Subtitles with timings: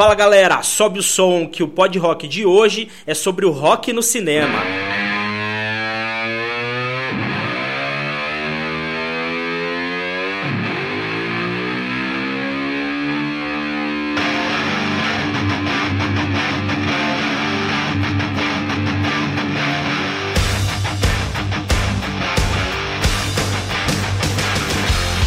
[0.00, 3.92] Fala galera, sobe o som que o Pod Rock de hoje é sobre o rock
[3.92, 4.58] no cinema.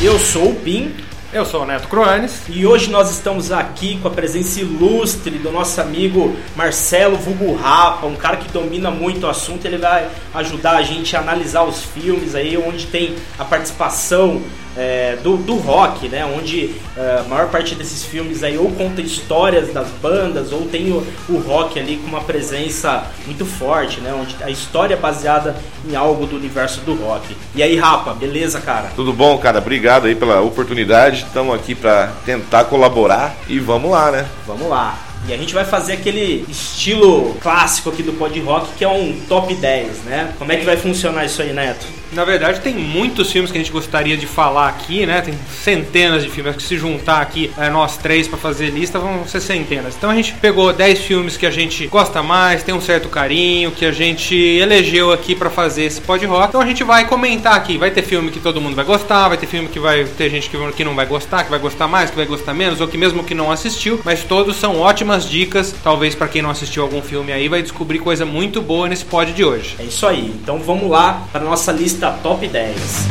[0.02, 1.03] Eu sou o Pim
[1.34, 2.44] eu sou o Neto Croanes.
[2.48, 8.06] E hoje nós estamos aqui com a presença ilustre do nosso amigo Marcelo Vugo Rapa,
[8.06, 9.66] um cara que domina muito o assunto.
[9.66, 14.44] Ele vai ajudar a gente a analisar os filmes aí, onde tem a participação
[14.78, 16.26] é, do, do rock, né?
[16.26, 20.92] Onde é, a maior parte desses filmes aí ou conta histórias das bandas ou tem
[20.92, 24.14] o, o, rock ali com uma presença muito forte, né?
[24.14, 25.56] Onde a história é baseada
[25.88, 27.36] em algo do universo do rock.
[27.56, 28.92] E aí, Rapa, beleza, cara?
[28.96, 29.60] Tudo bom, cara?
[29.60, 31.26] Obrigado aí pela oportunidade.
[31.28, 34.26] Estamos aqui para tentar colaborar e vamos lá, né?
[34.46, 34.98] Vamos lá.
[35.28, 39.18] E a gente vai fazer aquele estilo clássico aqui do Pod Rock, que é um
[39.30, 40.34] top 10, né?
[40.38, 42.03] Como é que vai funcionar isso aí, Neto?
[42.14, 45.22] Na verdade, tem muitos filmes que a gente gostaria de falar aqui, né?
[45.22, 46.56] Tem centenas de filmes.
[46.56, 49.96] que se juntar aqui é, nós três para fazer lista, vão ser centenas.
[49.96, 53.72] Então a gente pegou 10 filmes que a gente gosta mais, tem um certo carinho,
[53.72, 56.50] que a gente elegeu aqui para fazer esse pod rock.
[56.50, 57.78] Então a gente vai comentar aqui.
[57.78, 60.50] Vai ter filme que todo mundo vai gostar, vai ter filme que vai ter gente
[60.50, 62.98] que, que não vai gostar, que vai gostar mais, que vai gostar menos, ou que
[62.98, 64.00] mesmo que não assistiu.
[64.06, 65.74] Mas todos são ótimas dicas.
[65.84, 69.32] Talvez para quem não assistiu algum filme aí vai descobrir coisa muito boa nesse pod
[69.32, 69.76] de hoje.
[69.80, 70.34] É isso aí.
[70.42, 73.08] Então vamos lá para nossa lista da Top 10.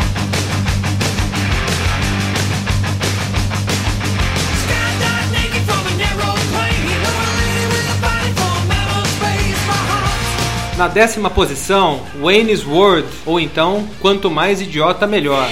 [10.77, 15.49] Na décima posição, Wayne's World, ou então Quanto Mais Idiota Melhor.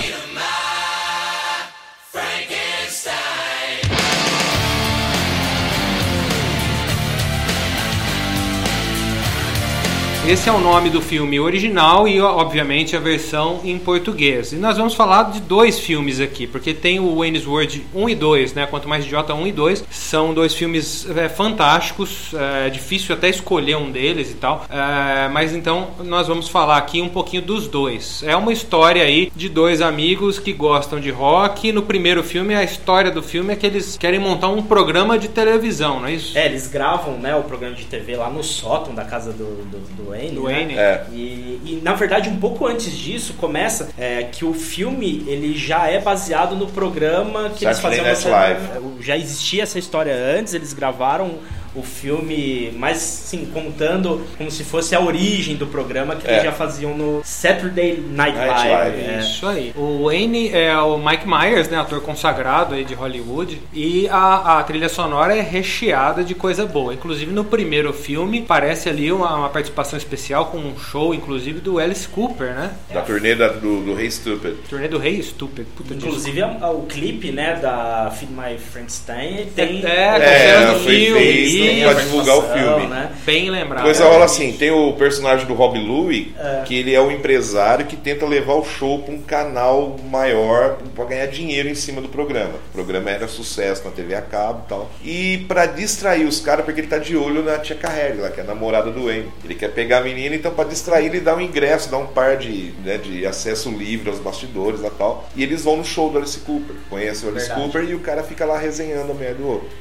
[10.30, 14.52] Esse é o nome do filme original e, obviamente, a versão em português.
[14.52, 18.14] E nós vamos falar de dois filmes aqui, porque tem o Wayne's World 1 e
[18.14, 18.64] 2, né?
[18.64, 19.84] Quanto mais idiota 1 e 2.
[19.90, 24.64] São dois filmes é, fantásticos, é difícil até escolher um deles e tal.
[24.70, 28.22] É, mas então nós vamos falar aqui um pouquinho dos dois.
[28.22, 31.72] É uma história aí de dois amigos que gostam de rock.
[31.72, 35.26] No primeiro filme, a história do filme é que eles querem montar um programa de
[35.26, 36.38] televisão, não é isso?
[36.38, 40.04] É, eles gravam né, o programa de TV lá no sótão da casa do, do,
[40.04, 40.34] do Wayne.
[40.34, 40.74] Do Wayne.
[40.74, 40.82] Né?
[40.82, 41.04] É.
[41.12, 45.86] E, e, na verdade, um pouco antes disso, começa é, que o filme ele já
[45.88, 48.32] é baseado no programa que Saturday eles faziam.
[48.32, 49.04] Night Live.
[49.04, 51.38] Já existia essa história antes, eles gravaram
[51.74, 56.32] o filme, mas sim, contando como se fosse a origem do programa que é.
[56.32, 58.70] eles já faziam no Saturday Night, Night Live.
[58.70, 59.00] Live.
[59.00, 59.20] É.
[59.20, 59.72] Isso aí.
[59.76, 64.62] O Wayne é o Mike Myers, né, ator consagrado aí de Hollywood, e a, a
[64.64, 66.92] trilha sonora é recheada de coisa boa.
[66.92, 71.78] Inclusive no primeiro filme parece ali uma, uma participação especial com um show, inclusive do
[71.78, 72.72] Alice Cooper, né?
[72.92, 74.54] Da turnê da, do, do Rei Stupid.
[74.68, 75.66] Turnê do Rei Stupid.
[75.76, 80.50] Puta inclusive a, a, o clipe, né, da Feed My Friends tem, tem é, é,
[80.50, 82.86] é filme pra divulgar o filme.
[82.86, 83.10] Né?
[83.24, 83.82] Bem lembrado.
[83.82, 86.62] Coisa rola assim, tem o personagem do Rob Louie, é.
[86.64, 91.04] que ele é um empresário que tenta levar o show para um canal maior para
[91.04, 92.54] ganhar dinheiro em cima do programa.
[92.70, 94.90] O programa era sucesso na TV a cabo e tal.
[95.04, 98.40] E para distrair os caras, porque ele tá de olho na tia Carrelli, lá, que
[98.40, 99.30] é a namorada do Wayne.
[99.44, 102.36] Ele quer pegar a menina, então para distrair ele dá um ingresso, dá um par
[102.36, 105.28] de, né, de acesso livre aos bastidores e tal.
[105.34, 106.76] E eles vão no show do Alice Cooper.
[106.88, 107.72] Conhecem o Alice Verdade.
[107.72, 109.68] Cooper e o cara fica lá resenhando a mulher do outro.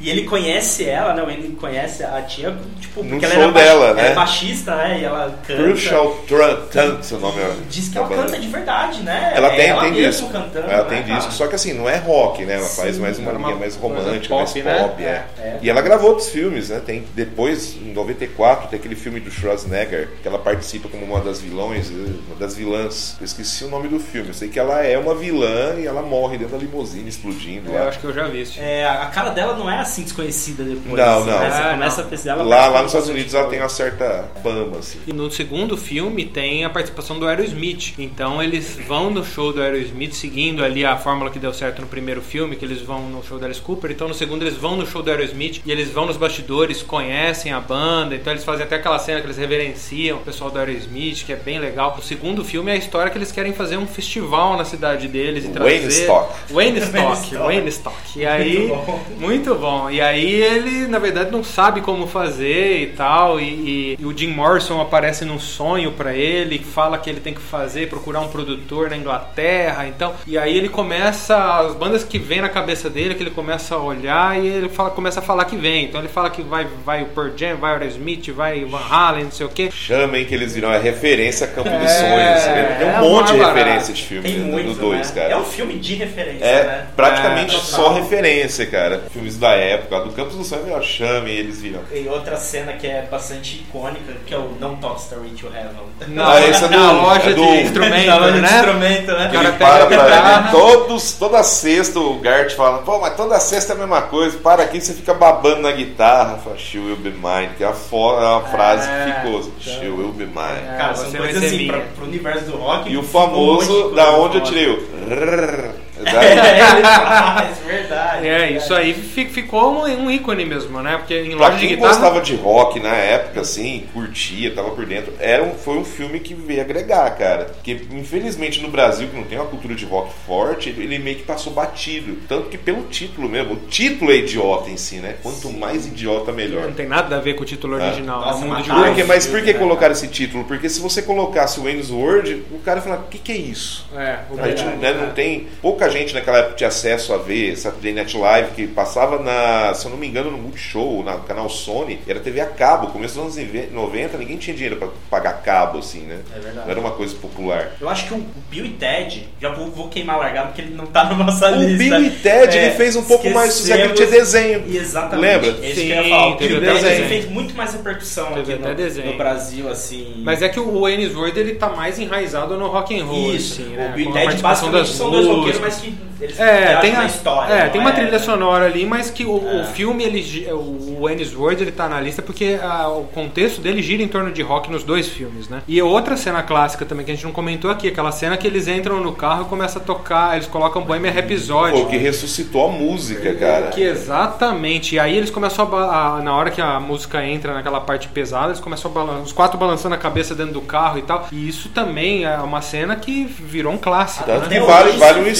[0.00, 1.34] E ele conhece ela, né?
[1.34, 4.08] Ele conhece a tia, tipo, porque ela show dela, né?
[4.08, 5.00] é baixista, né?
[5.00, 5.62] E ela canta.
[5.62, 6.24] Crucial
[6.72, 7.52] Tant, o nome é.
[7.68, 9.32] Diz que ela canta de verdade, né?
[9.34, 10.28] Ela tem, ela tem disco.
[10.30, 12.54] Cantando, ela né, tem disco, só que assim, não é rock, né?
[12.54, 15.24] Ela Sim, faz mais uma linha mais romântica, pop, mais pop, né?
[15.38, 15.42] é.
[15.42, 16.80] É, E ela gravou outros filmes, né?
[16.84, 21.40] Tem depois, em 94, tem aquele filme do Schwarzenegger, que ela participa como uma das
[21.40, 23.16] vilões, uma das vilãs.
[23.20, 24.28] Eu esqueci o nome do filme.
[24.28, 27.70] Eu sei que ela é uma vilã e ela morre dentro da limusine explodindo.
[27.70, 28.58] É, eu acho que eu já vi isso.
[28.58, 30.96] É, a cara dela não é assim desconhecida depois.
[30.96, 31.40] Não, não.
[31.40, 31.50] Né?
[31.50, 32.06] Você é, começa não.
[32.06, 34.98] a pesquisar, lá, lá nos Estados Unidos ela tem uma certa fama, assim.
[35.06, 37.94] E no segundo filme tem a participação do Aerosmith.
[37.98, 41.88] Então eles vão no show do Aerosmith, seguindo ali a fórmula que deu certo no
[41.88, 43.90] primeiro filme, que eles vão no show do Alice Cooper.
[43.90, 47.52] Então no segundo eles vão no show do Aerosmith e eles vão nos bastidores, conhecem
[47.52, 48.14] a banda.
[48.14, 51.36] Então eles fazem até aquela cena que eles reverenciam o pessoal do Aerosmith, que é
[51.36, 51.96] bem legal.
[51.98, 55.44] O segundo filme é a história que eles querem fazer um festival na cidade deles
[55.44, 55.70] e trazer.
[55.70, 56.34] Wayne Stock.
[56.52, 57.36] Wayne Stock.
[57.36, 57.96] Wayne Stock.
[58.16, 59.00] E aí, muito bom.
[59.18, 59.79] muito bom.
[59.80, 59.90] Bom.
[59.90, 63.40] E aí ele, na verdade, não sabe como fazer e tal.
[63.40, 67.32] E, e, e o Jim Morrison aparece num sonho para ele, fala que ele tem
[67.32, 69.86] que fazer, procurar um produtor na Inglaterra.
[69.86, 73.74] Então, e aí ele começa, as bandas que vem na cabeça dele, que ele começa
[73.74, 75.86] a olhar e ele fala, começa a falar que vem.
[75.86, 78.78] Então ele fala que vai, vai o Pearl Jam, vai o Smith, vai o Van
[78.90, 79.70] Halen, não sei o que.
[79.70, 82.46] Chamem que eles viram, é referência a Campo é, dos Sonhos.
[82.46, 82.76] Né?
[82.78, 85.22] Tem um é monte de referência de filme Tem muito, do 2, né?
[85.22, 85.32] cara.
[85.34, 86.86] É um filme de referência, é, né?
[86.96, 89.04] Praticamente é, só referência, cara.
[89.10, 91.80] Filmes da época, do Campos dos Sonhos, é chame eles viram.
[91.92, 95.90] E outra cena que é bastante icônica, que é o Não Talk Story to Heaven.
[96.08, 98.32] Não, ah, esse é do, na loja é do, de instrumento, né?
[98.32, 99.28] De instrumento, né?
[99.30, 100.50] Que ele para pra ele.
[100.50, 104.38] Todos, toda sexta o Gart fala, pô, mas toda sexta é a mesma coisa.
[104.38, 106.38] Para aqui, você fica babando na guitarra.
[106.38, 107.50] Fala, she will be mine.
[107.56, 109.40] Que é a, a frase é, que ficou.
[109.40, 110.66] Então, she will be mine.
[110.66, 112.90] É, Cara, são coisas assim, pra, pro universo do rock.
[112.90, 115.89] E o famoso, da onde eu tirei o...
[116.10, 118.26] É, ele faz, verdade.
[118.26, 118.56] É, verdade.
[118.56, 120.96] isso aí ficou um, um, ícone mesmo, né?
[120.96, 121.92] Porque em pra loja quem de guitarra.
[121.92, 126.20] gostava de rock na época, assim, curtia, tava por dentro, era um, foi um filme
[126.20, 127.44] que veio agregar, cara.
[127.46, 131.22] Porque, infelizmente, no Brasil, que não tem uma cultura de rock forte, ele, meio que
[131.22, 132.16] passou batido.
[132.28, 135.16] Tanto que pelo título mesmo, o título é idiota em si, né?
[135.22, 135.58] Quanto Sim.
[135.58, 136.64] mais idiota, melhor.
[136.64, 137.86] Não tem nada a ver com o título É.
[137.86, 138.20] original.
[138.20, 140.44] Nossa, é o mundo de mataram Porque, mas por que né, colocaram esse título?
[140.44, 143.36] Porque se você colocasse o Wayne's World, o cara ia falar, o que, que é
[143.36, 143.86] isso?
[143.94, 145.48] É, o A gente verdade, né, não tem.
[145.60, 149.84] Pouca gente naquela época tinha acesso a ver Saturday Night Live, que passava na, se
[149.86, 152.88] eu não me engano, no Multishow, na canal Sony, era TV a cabo.
[152.88, 156.18] Começo dos anos 90, ninguém tinha dinheiro pra pagar cabo, assim, né?
[156.34, 156.64] É verdade.
[156.66, 157.72] Não era uma coisa popular.
[157.80, 160.86] Eu acho que o Bill e Ted, já vou, vou queimar largado porque ele não
[160.86, 161.76] tá na nossa O lista.
[161.78, 164.64] Bill e Ted, É, ele fez um pouco mais sucesso, ele tinha desenho.
[164.68, 165.20] Exatamente.
[165.44, 165.66] Lembra?
[165.66, 166.26] Esse Sim, que eu ia falar.
[166.28, 167.08] O Bill e Ted desenho.
[167.08, 169.10] fez muito mais repercussão Teve aqui até no, desenho.
[169.12, 170.14] no Brasil, assim.
[170.24, 173.60] Mas é que o Wayne's World ele tá mais enraizado no rock and roll, Isso,
[173.62, 173.90] assim, né?
[173.92, 177.52] o Bill e Ted basicamente são dois roqueiros, mas que eles É, tem, a, história.
[177.52, 179.60] é, tem uma é- trilha sonora ali, mas que o, É.
[179.62, 183.80] o filme, ele, o Wayne's World, ele tá na lista porque ah, o contexto dele
[183.82, 185.62] gira em torno de rock nos dois filmes, né?
[185.66, 188.68] E outra cena clássica também que a gente não comentou aqui, aquela cena que eles
[188.68, 191.80] entram no carro e começam a tocar, eles colocam Bohemian Rhapsody.
[191.80, 193.66] Pô, que ressuscitou a música, cara.
[193.68, 194.94] Que exatamente.
[194.94, 198.48] E aí eles começam a, a- na hora que a música entra naquela parte pesada,
[198.48, 201.26] eles começam a balançar, os quatro balançando a cabeça dentro do carro e tal.
[201.32, 204.58] E isso também é uma cena que virou um clássico, Tanto né?
[204.58, 205.34] que vale, vale um vê, né?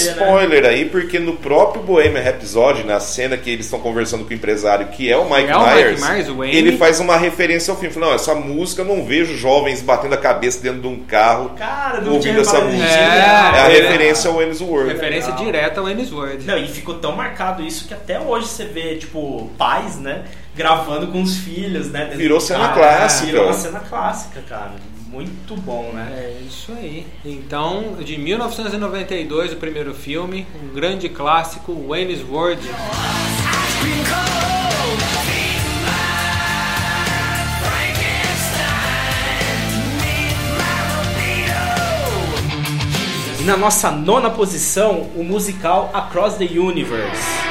[0.70, 4.88] Aí, porque no próprio Bohemian Rhapsody, na cena que eles estão conversando com o empresário,
[4.88, 6.56] que é o Mike É o Mike Myers, o Wayne.
[6.56, 7.94] ele faz uma referência ao filme.
[7.94, 11.50] Fala, Não, essa música eu não vejo jovens batendo a cabeça dentro de um carro
[11.56, 12.84] Cara, não ouvindo essa música.
[12.84, 13.81] É, É, a é.
[13.81, 14.93] referência ao Wayne's World.
[14.93, 15.44] Referência Legal.
[15.44, 16.46] direta ao Wayne's World.
[16.46, 20.25] Não, e ficou tão marcado isso que até hoje você vê, tipo, pais, né,
[20.56, 22.11] gravando com os filhos, né?
[22.14, 22.75] Virou cena carro.
[22.75, 23.26] clássica.
[23.26, 24.72] Virou uma cena clássica, cara.
[25.11, 26.09] Muito bom, né?
[26.15, 27.05] É isso aí.
[27.25, 32.62] Então, de 1992, o primeiro filme, um grande clássico, Wayne's World.
[43.41, 47.51] E na nossa nona posição, o musical Across the Universe.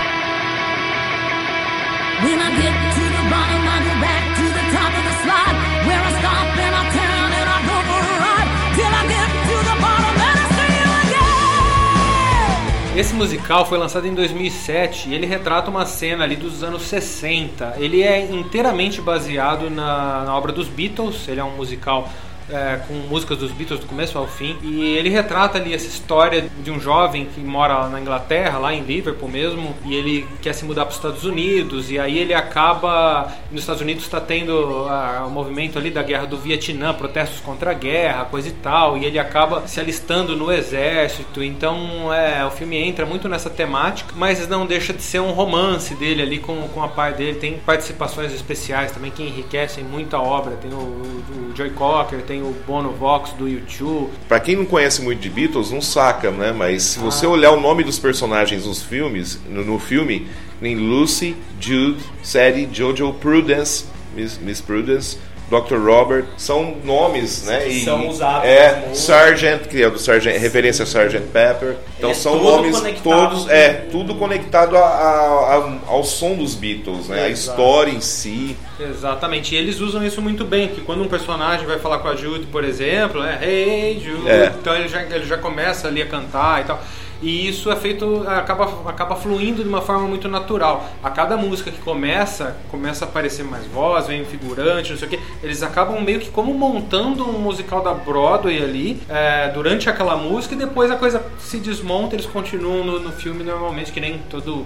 [12.96, 17.76] Esse musical foi lançado em 2007 e ele retrata uma cena ali dos anos 60.
[17.78, 22.10] Ele é inteiramente baseado na, na obra dos Beatles, ele é um musical
[22.52, 24.58] é, com músicas dos Beatles do começo ao fim.
[24.62, 28.82] E ele retrata ali essa história de um jovem que mora na Inglaterra, lá em
[28.82, 33.32] Liverpool mesmo, e ele quer se mudar para os Estados Unidos, e aí ele acaba.
[33.52, 37.74] Nos Estados Unidos está tendo o movimento ali da guerra do Vietnã, protestos contra a
[37.74, 41.44] guerra, coisa e tal, e ele acaba se alistando no exército.
[41.44, 45.96] Então é, o filme entra muito nessa temática, mas não deixa de ser um romance
[45.96, 47.40] dele ali com, com a par dele.
[47.40, 50.56] Tem participações especiais também que enriquecem muito a obra.
[50.56, 54.10] Tem o, o Joy Cocker, tem o Bono Vox do YouTube.
[54.28, 56.52] Pra quem não conhece muito de Beatles, não saca, né?
[56.52, 60.28] Mas se você olhar o nome dos personagens nos filmes, no, no filme,
[60.60, 65.18] tem Lucy, Jude, Sadie, Jojo, Prudence, Miss, Miss Prudence,
[65.50, 65.78] Dr.
[65.78, 67.62] Robert, são nomes, né?
[67.62, 71.20] Que são usados É, Sargent, que é do Sargent, referência a Sgt.
[71.34, 71.76] Pepper.
[71.98, 76.36] Então É são nomes conectado todos, com- é, tudo conectado a- a- a- ao som
[76.36, 77.24] dos Beatles, né?
[77.26, 78.56] A história em si.
[78.80, 82.16] Exatamente, e eles usam isso muito bem, que quando um personagem vai falar com a
[82.16, 84.54] Jude, por exemplo, é Hey Jude, É.
[84.60, 86.80] então ele já, ele já começa ali a cantar e tal.
[87.22, 90.90] E isso é feito, acaba, acaba fluindo de uma forma muito natural.
[91.04, 95.12] A cada música que começa, começa a aparecer mais voz, vem figurante, não sei o
[95.12, 95.20] que.
[95.44, 100.56] Eles acabam meio que como montando um musical da Broadway ali, é, durante aquela música,
[100.56, 104.66] e depois a coisa se desmonta, eles continuam no, no filme normalmente, que nem todo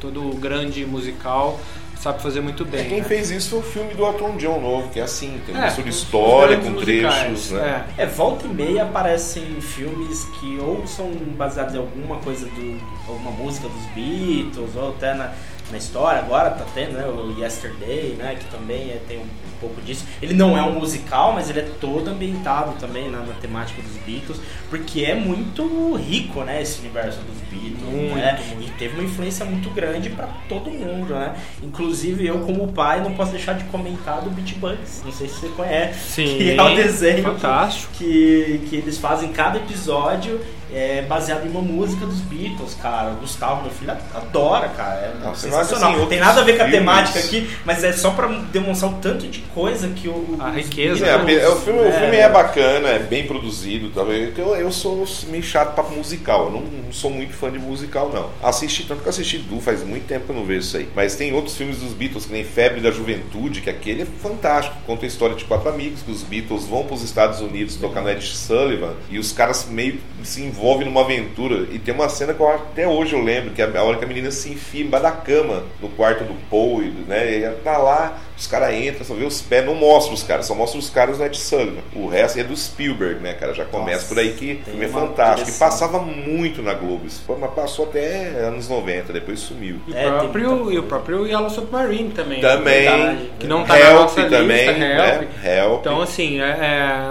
[0.00, 1.58] Todo grande musical
[2.04, 2.82] sabe fazer muito bem.
[2.82, 3.04] É, quem né?
[3.04, 5.66] fez isso foi o filme do Elton John novo, que é assim, tem uma É,
[5.68, 7.86] mistura história com trechos, né?
[7.96, 8.02] é.
[8.02, 12.80] É, volta e meia aparecem filmes que ou são baseados em alguma coisa do.
[13.08, 15.32] alguma música dos Beatles, ou até na,
[15.70, 16.18] na história.
[16.20, 18.36] Agora tá tendo né, o Yesterday, né?
[18.38, 19.26] Que também é- tem um
[19.66, 20.04] pouco disso.
[20.22, 23.96] Ele não é um musical, mas ele é todo ambientado também na, na temática dos
[24.06, 24.40] Beatles,
[24.70, 26.60] porque é muito rico, né?
[26.62, 27.82] Esse universo dos Beatles.
[27.84, 28.40] Muito, né?
[28.54, 28.68] muito.
[28.68, 31.34] E teve uma influência muito grande pra todo mundo, né?
[31.62, 35.02] Inclusive eu, como pai, não posso deixar de comentar do Beat Bugs.
[35.04, 35.98] Não sei se você conhece.
[36.14, 37.92] Sim, Que é o desenho que- fantástico.
[37.94, 40.40] que, que eles fazem cada episódio
[40.72, 43.10] é, baseado em uma música dos Beatles, cara.
[43.12, 44.94] O Gustavo, meu filho, adora, cara.
[45.00, 45.90] É Nossa, sensacional.
[45.90, 48.10] assim, Não tem nada a ver com a outros temática filmes- aqui, mas é só
[48.10, 50.36] pra demonstrar o tanto de coisa que o.
[50.40, 53.90] A riqueza, É, Beatles, é, o, filme, o né, filme é bacana, é bem produzido.
[53.90, 54.00] Tá?
[54.02, 58.10] Eu, eu sou meio chato pra musical, eu não, não sou muito fã de musical,
[58.12, 58.30] não.
[58.48, 60.88] Assisti, tanto que eu assisti Du, faz muito tempo que eu não vejo isso aí.
[60.94, 64.76] Mas tem outros filmes dos Beatles, que nem Febre da Juventude, que aquele é fantástico.
[64.86, 68.08] Conta a história de quatro amigos, que os Beatles vão pros Estados Unidos tocar no
[68.10, 71.66] Ed Sullivan, e os caras meio se envolvem numa aventura.
[71.72, 74.04] E tem uma cena que eu, até hoje eu lembro, que é a hora que
[74.04, 77.38] a menina se enfia embaixo da cama, no quarto do Paul, né?
[77.38, 80.46] E ela tá lá, os caras entram, só vê os pés, não mostra os caras,
[80.46, 81.80] só mostra os caras do Ed Sullivan.
[81.94, 83.54] O resto é do Spielberg, né, cara?
[83.54, 85.50] Já começa Nossa, por aí que o filme é fantástico.
[85.50, 87.06] E passava muito na Globo.
[87.06, 89.76] Isso foi, mas passou até anos 90, depois sumiu.
[89.86, 92.40] E, o É, tem próprio, e o próprio Yellow Submarine também.
[92.40, 92.82] Também.
[92.82, 93.30] verdade.
[93.38, 95.18] Que não tá na Help nossa também, lista, né?
[95.18, 95.44] Help.
[95.44, 95.80] Help.
[95.80, 96.44] Então, assim, é-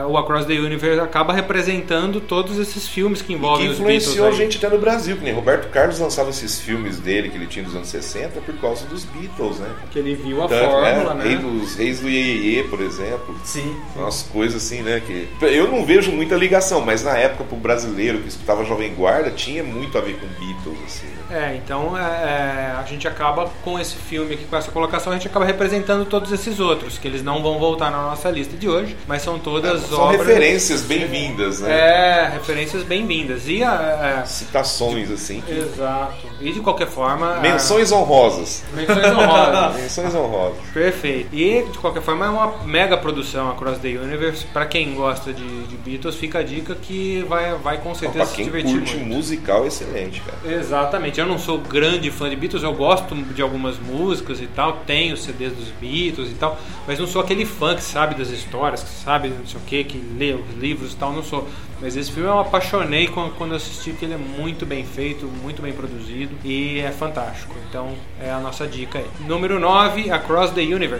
[0.02, 4.04] é, o Across the Universe acaba representando todos esses filmes que que envolvem os Beatles.
[4.04, 7.38] influenciou a gente até no Brasil, que nem Roberto Carlos lançava esses filmes dele que
[7.38, 9.70] ele tinha dos anos 60 por causa dos Beatles, né?
[9.92, 11.13] Que ele viu a Tanto, fórmula, né?
[11.16, 11.24] Né?
[11.26, 13.36] Rei dos Reis do Iê, por exemplo.
[13.44, 13.76] Sim.
[13.96, 15.02] Umas coisas assim, né?
[15.06, 19.32] Que eu não vejo muita ligação, mas na época pro brasileiro que escutava Jovem Guarda
[19.32, 21.08] tinha muito a ver com Beatles, assim.
[21.08, 21.14] né?
[21.32, 25.16] É, então é, é, a gente acaba com esse filme aqui, com essa colocação, a
[25.16, 28.70] gente acaba representando todos esses outros, que eles não vão voltar na nossa lista de
[28.70, 30.20] hoje, mas são todas São obras.
[30.28, 31.72] referências bem-vindas, né?
[31.72, 33.48] É, referências bem-vindas.
[33.48, 35.42] E a, Citações, assim.
[35.48, 36.28] é, exato.
[36.40, 37.38] E de qualquer forma.
[37.38, 38.64] a- Menções honrosas.
[38.74, 39.76] menções honrosas.
[39.82, 40.58] Menções honrosas.
[40.74, 41.03] Perfeito.
[41.08, 44.46] E de qualquer forma é uma mega produção Across the Universe.
[44.48, 48.44] Pra quem gosta de, de Beatles, fica a dica que vai, vai com certeza se
[48.44, 49.16] divertir curte muito.
[49.16, 50.56] musical, excelente, cara.
[50.56, 51.20] Exatamente.
[51.20, 55.18] Eu não sou grande fã de Beatles, eu gosto de algumas músicas e tal, tenho
[55.18, 58.90] CDs dos Beatles e tal, mas não sou aquele fã que sabe das histórias, que
[58.90, 61.48] sabe não sei o que, que lê os livros e tal, não sou.
[61.82, 65.26] Mas esse filme eu apaixonei quando, quando eu assisti, porque ele é muito bem feito,
[65.26, 67.54] muito bem produzido e é fantástico.
[67.68, 69.08] Então é a nossa dica aí.
[69.28, 70.93] Número 9, Across the Universe.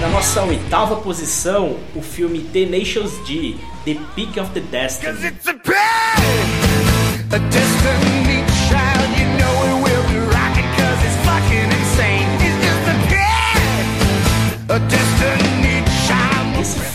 [0.00, 5.26] Na nossa oitava posição, o filme Tenacious D, The Peak of the Destiny.
[5.26, 5.54] It's a
[7.32, 9.08] a destiny child.
[9.18, 12.28] You know it will be rocking 'cause it's fucking insane.
[12.38, 13.58] It's just a pain,
[14.68, 15.19] a destiny child.
[15.19, 15.19] Esse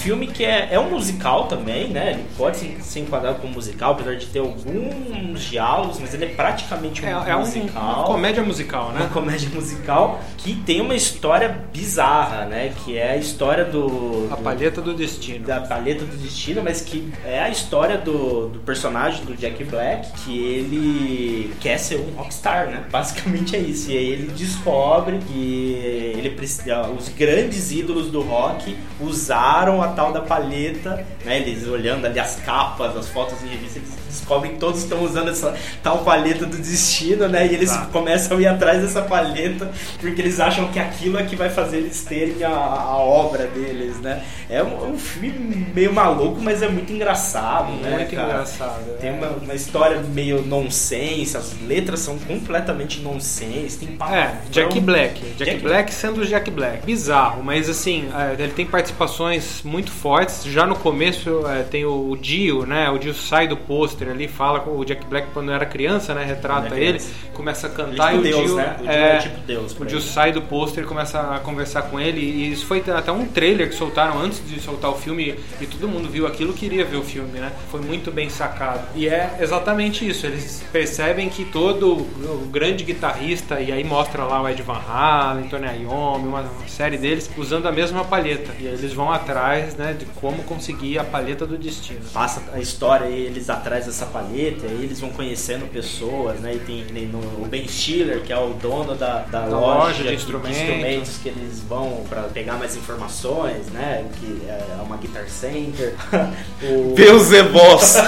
[0.06, 2.12] filme que é, é um musical também, né?
[2.12, 6.30] Ele pode ser, ser enquadrado como musical, apesar de ter alguns diálogos, mas ele é
[6.30, 7.84] praticamente um É, é um, musical.
[7.84, 9.10] uma comédia musical, uma né?
[9.12, 12.72] comédia musical que tem uma história bizarra, né?
[12.84, 14.28] Que é a história do.
[14.32, 15.46] A do- palheta do destino.
[15.46, 20.12] da palheta do destino, mas que é a história do, do personagem do Jack Black,
[20.24, 22.84] que ele quer ser um rockstar, né?
[22.92, 23.90] Basicamente é isso.
[23.92, 30.12] E aí ele descobre que ele precisa, os grandes ídolos do rock usaram a tal
[30.12, 31.40] da palheta, né?
[31.40, 35.30] Eles olhando ali as capas, as fotos em revista, eles descobrem que todos estão usando
[35.30, 35.54] essa
[35.84, 37.48] tal palheta do destino, né?
[37.48, 37.88] E eles Tá.
[37.92, 41.78] começam a ir atrás dessa palheta porque eles acham que aquilo é que vai fazer
[41.78, 44.24] eles terem a, a obra deles, né?
[44.50, 47.98] É um, um filme meio maluco, mas é muito engraçado, né?
[47.98, 48.98] Muito engraçado.
[49.00, 49.14] Tem é.
[49.14, 54.22] uma, uma história meio nonsense, as letras são completamente nonsense, tem palavrão.
[54.22, 55.22] É, Jack Black.
[55.22, 56.86] Jack, Jack Black sendo Jack Black.
[56.86, 60.44] Bizarro, mas assim, é, ele tem participações muito fortes.
[60.46, 62.90] Já no começo é, tem o Dio, né?
[62.90, 66.24] O Dio sai do pôster ali, fala com o Jack Black quando era criança, né?
[66.24, 67.02] Retrata era ele,
[67.34, 68.78] começa a cantar é tipo e o Deus, né?
[68.82, 70.02] O é, é tipo Deus O ele.
[70.02, 72.20] sai do pôster e começa a conversar com ele.
[72.22, 75.36] E isso foi até um trailer que soltaram antes de soltar o filme.
[75.60, 77.52] E todo mundo viu aquilo queria ver o filme, né?
[77.70, 78.88] Foi muito bem sacado.
[78.96, 80.26] E é exatamente isso.
[80.26, 85.48] Eles percebem que todo o grande guitarrista, e aí mostra lá o Ed Van Halen,
[85.48, 88.52] Tony Iommi, uma, série deles, usando a mesma palheta.
[88.60, 92.02] E aí eles vão atrás né, de como conseguir a palheta do destino.
[92.14, 96.54] Passa a história eles atrás dessa palheta, aí eles vão conhecendo pessoas, né?
[96.56, 100.04] E tem no- o Ben Stiller, que é o dono da, da, Da loja, loja
[100.04, 100.58] de instrumentos.
[100.58, 104.06] instrumentos que eles vão pra pegar mais informações, né?
[104.20, 105.96] Que é uma Guitar Center.
[106.64, 106.94] o...
[106.96, 107.96] Beelzebos.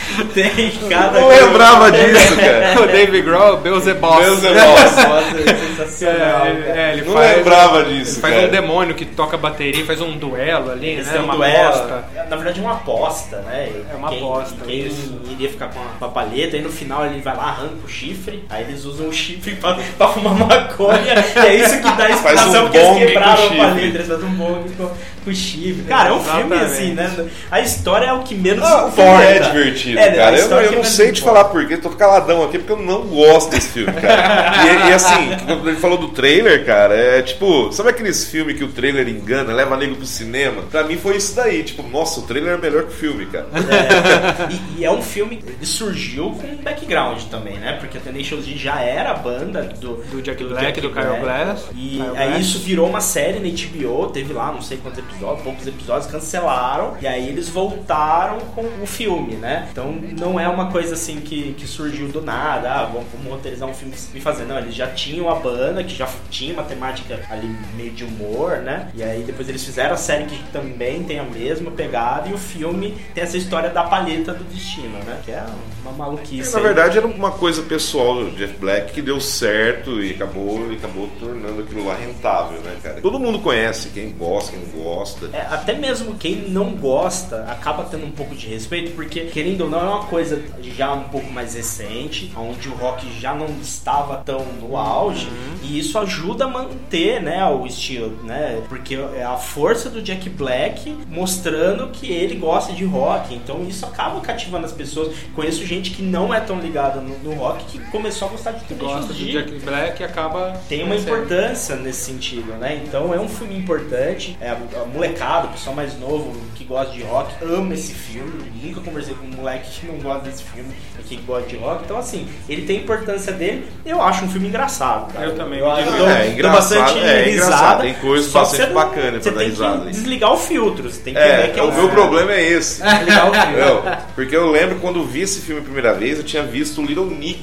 [0.34, 2.80] Tem cada Não lembrava disso, cara.
[2.82, 4.18] o David Grohl, Beelzebub.
[4.18, 4.56] Beelzebub.
[4.60, 6.46] Nossa, sensacional.
[6.46, 8.46] É, é, ele Não faz, lembrava disso, ele faz cara.
[8.46, 11.20] um demônio que toca bateria, faz um duelo ali, Eles né?
[11.20, 11.68] um uma duelo.
[11.68, 12.04] aposta.
[12.28, 13.70] Na verdade é uma aposta, né?
[13.92, 15.20] É uma quem, aposta, Quem isso.
[15.30, 18.64] iria ficar com a, palheta, aí no final ele vai lá, arranca o chifre, aí
[18.64, 22.60] eles usam o chifre pra, pra fumar maconha, e é isso que dá a explicação
[22.60, 24.90] um porque eles quebraram a paleta, eles fazem um bong com,
[25.24, 25.82] com chifre.
[25.88, 26.64] Cara, é um filme Exatamente.
[26.72, 27.26] assim, né?
[27.50, 29.02] A história é o que menos Ah, o importa.
[29.18, 30.38] filme é divertido, É, cara.
[30.38, 31.40] Eu, eu não sei te importa.
[31.40, 34.52] falar porquê, tô caladão aqui porque eu não gosto desse filme, cara.
[34.86, 38.64] E, e assim, quando ele falou do trailer, cara, é tipo, sabe aqueles filmes que
[38.64, 40.62] o trailer engana, leva nego pro cinema?
[40.70, 43.46] Pra mim foi isso daí, tipo, nossa, o trailer é melhor que o filme, cara.
[43.54, 47.76] É, e, e é um filme que surgiu com um background também, né?
[47.78, 51.66] Porque a Tenacious D já era a banda do, Do Jack Black, do Kyle Glass.
[51.74, 52.40] E Kyle aí Glass.
[52.40, 56.96] isso virou uma série na HBO, teve lá não sei quantos episódios, poucos episódios, cancelaram,
[57.00, 59.68] e aí eles voltaram com o filme, né?
[59.70, 59.79] Então
[60.18, 63.74] não é uma coisa assim que, que surgiu do nada, ah, vamos, vamos roteirizar um
[63.74, 64.44] filme e fazer.
[64.44, 68.58] Não, eles já tinham a banda, que já tinha uma temática ali meio de humor,
[68.58, 68.90] né?
[68.94, 72.38] E aí depois eles fizeram a série que também tem a mesma pegada, e o
[72.38, 75.20] filme tem essa história da palheta do destino, né?
[75.24, 75.44] Que é
[75.82, 76.52] uma maluquice.
[76.52, 76.64] Na aí.
[76.64, 81.08] verdade, era uma coisa pessoal do Jeff Black que deu certo e acabou, e acabou
[81.18, 83.00] tornando aquilo lá rentável, né, cara?
[83.00, 85.30] Todo mundo conhece, quem gosta, quem não gosta.
[85.32, 89.69] É, até mesmo quem não gosta acaba tendo um pouco de respeito, porque querendo ou
[89.70, 90.42] não é uma coisa
[90.76, 95.28] já um pouco mais recente, onde o rock já não estava tão no auge,
[95.62, 98.62] e isso ajuda a manter, né, o estilo, né?
[98.68, 103.86] Porque é a força do Jack Black mostrando que ele gosta de rock, então isso
[103.86, 105.14] acaba cativando as pessoas.
[105.34, 108.74] Conheço gente que não é tão ligada no, no rock que começou a gostar de
[108.74, 110.60] Gosta do Tenacious D Jack Black e acaba.
[110.68, 112.82] tem uma importância nesse sentido, né?
[112.84, 114.36] Então é um filme importante.
[114.40, 118.50] É, a, a molecada, o pessoal mais novo que gosta de rock, ama esse filme.
[118.62, 121.84] Nunca conversei com um moleque que não gosta desse filme e que gosta de rock.
[121.84, 123.66] Então, assim, ele tem a importância dele.
[123.84, 125.26] Eu acho um filme engraçado, cara.
[125.26, 127.30] Eu também, Eu, dou, É, dou engraçado, bastante é, risada.
[127.46, 127.80] engraçado.
[127.82, 129.92] Tem coisas bastante não- bacanas Você pra dar tem risada que aí.
[129.92, 130.90] desligar o filtro.
[130.90, 131.90] Você tem que É, entender que é o um meu filme.
[131.94, 132.82] problema é esse.
[132.82, 133.60] Desligar o filtro.
[133.84, 136.84] Não, porque eu lembro quando vi esse filme a primeira vez, eu tinha visto o
[136.84, 137.40] Little Nick.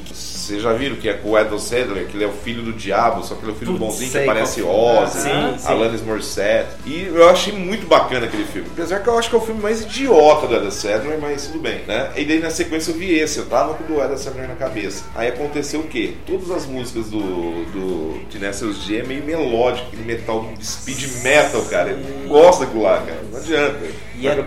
[0.48, 2.72] Vocês já viram que é com o Adam Sandler, que ele é o filho do
[2.72, 5.56] diabo, só que ele é o filho Putz, bonzinho que sei aparece qual- Ozzy, Sim,
[5.58, 5.68] sim.
[5.68, 6.70] Alanis Morissette.
[6.86, 8.70] E eu achei muito bacana aquele filme.
[8.72, 11.60] Apesar que eu acho que é o filme mais idiota do Adam Sandler, mas tudo
[11.60, 12.10] bem, né?
[12.16, 14.56] E daí na sequência eu vi esse, eu tava com o do Adam Sandler na
[14.56, 15.04] cabeça.
[15.16, 16.14] Aí aconteceu o quê?
[16.26, 21.90] Todas as músicas do, do Tenacious D é meio melódico, aquele metal, speed metal, cara.
[21.90, 23.20] Eu gosto daquilo lá, cara.
[23.32, 23.78] Não adianta.
[24.20, 24.44] E é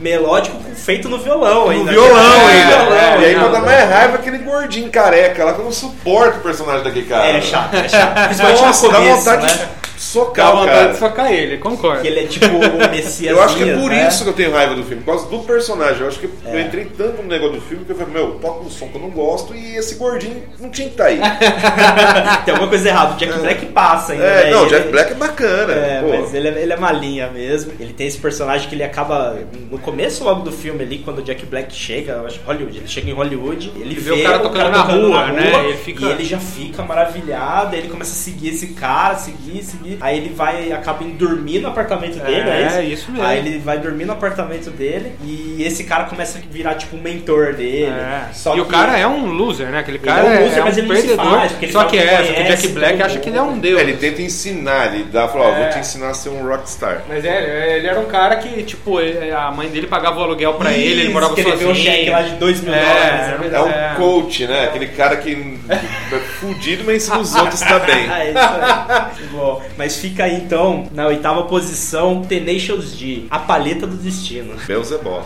[0.00, 1.90] melódico feito no violão No ainda.
[1.92, 2.16] violão
[2.48, 2.76] É, ainda.
[2.78, 3.66] violão, e aí, pra dar não.
[3.66, 5.23] mais raiva, aquele gordinho careca
[5.54, 7.26] que eu não suporto o personagem daquele cara.
[7.26, 8.16] É chato, é chato.
[8.60, 9.68] Nossa, no dá vontade né?
[9.94, 10.92] Dá socar o vontade cara.
[10.92, 12.02] de socar ele, concordo.
[12.02, 13.30] Que ele é tipo o Messias.
[13.32, 14.08] Eu acho que é por né?
[14.08, 16.00] isso que eu tenho raiva do filme, por causa do personagem.
[16.02, 16.54] Eu acho que É.
[16.54, 18.96] eu entrei tanto no negócio do filme que eu falei, meu, toca um som que
[18.96, 21.20] eu não gosto e esse gordinho não tinha que estar aí.
[22.44, 23.14] Tem alguma coisa errada.
[23.14, 24.24] O Jack Black passa ainda.
[24.24, 24.50] É, né?
[24.50, 25.72] não, o Ele- Jack Black é bacana.
[25.72, 26.08] É, pô.
[26.20, 27.72] mas ele é, ele é malinha mesmo.
[27.78, 29.38] Ele tem esse personagem que ele acaba.
[29.70, 32.78] No começo logo do filme ali, quando o Jack Black chega, eu acho que Hollywood,
[32.78, 35.52] ele chega em Hollywood, ele vê o cara tocando na rua, né?
[35.68, 39.93] Ele fica- E ele já fica maravilhado, ele começa a seguir esse cara, seguir, seguir.
[40.00, 43.26] Aí ele vai acaba indo dormir no apartamento dele, É, é isso mesmo.
[43.26, 47.00] Aí ele vai dormir no apartamento dele e esse cara começa a virar tipo um
[47.00, 47.86] mentor dele.
[47.92, 48.28] É.
[48.32, 49.78] Só e o cara é um loser, né?
[49.80, 51.30] Aquele Ele cara é um é, loser, é um mas ele não se perdedor.
[51.38, 53.42] faz, ele só fala que é, só que o Jack Black acha que ele é
[53.42, 53.78] um deus.
[53.78, 55.60] É, ele tenta ensinar, ele dá, fala, ó, É.
[55.62, 57.02] vou te ensinar a ser um rockstar.
[57.08, 60.54] Mas é, ele era um cara que, tipo, ele- a mãe dele pagava o aluguel
[60.54, 61.70] pra ele, ele morava sozinho.
[61.70, 63.52] um cheque lá de 2 mil É, dólares.
[63.52, 63.94] É um É.
[63.96, 64.64] coach, né?
[64.64, 68.08] Aquele cara que é fudido, mas ensina os outros também.
[68.14, 69.26] É isso aí.
[69.32, 74.54] Bom, mas fica aí então, na oitava posição, Tenacious D, A Paleta do Destino.
[74.66, 75.24] Beelzebub.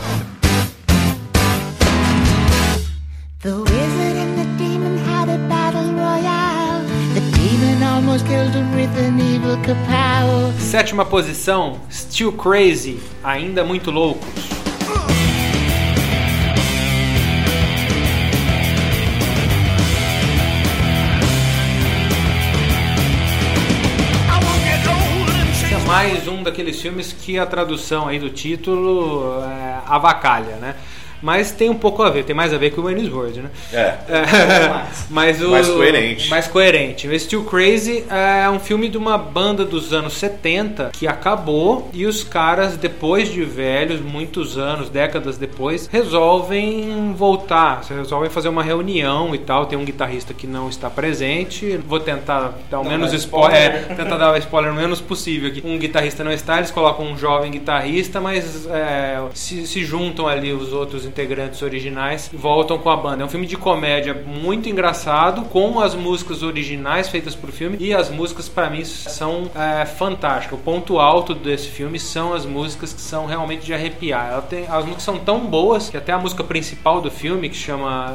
[3.41, 6.83] The wizard and the demon had a battle royale.
[7.15, 10.53] The demon almost killed him with an evil kapow.
[10.59, 14.58] Sétima posição, Still Crazy, ainda muito loucos.
[25.89, 30.77] Mais um daqueles filmes que a tradução aí do título é avacalha, né?
[31.23, 33.51] Mas tem um pouco a ver, tem mais a ver com o Wayne's World, né?
[33.73, 33.95] É.
[35.11, 36.31] mas o, Mais coerente.
[36.31, 37.09] Mais coerente.
[37.09, 42.07] O Still Crazy é um filme de uma banda dos anos 70 que acabou e
[42.07, 49.35] os caras, depois de velhos, muitos anos, décadas depois, resolvem voltar, resolvem fazer uma reunião
[49.35, 49.67] e tal.
[49.67, 51.77] Tem um guitarrista que não está presente.
[51.79, 55.63] Vou tentar dar o menos spoiler, é, tentar dar o spoiler o menos possível aqui.
[55.65, 60.53] Um guitarrista não está, eles colocam um jovem guitarrista, mas é, se, se juntam ali
[60.53, 63.23] os outros integrantes originais voltam com a banda.
[63.23, 67.95] É um filme de comédia muito engraçado, com as músicas originais feitas pro filme e
[67.95, 70.59] as músicas para mim são é, fantásticas.
[70.59, 74.29] O ponto alto desse filme são as músicas que são realmente de arrepiar.
[74.31, 77.57] Ela tem, as músicas são tão boas que até a música principal do filme, que
[77.57, 78.13] chama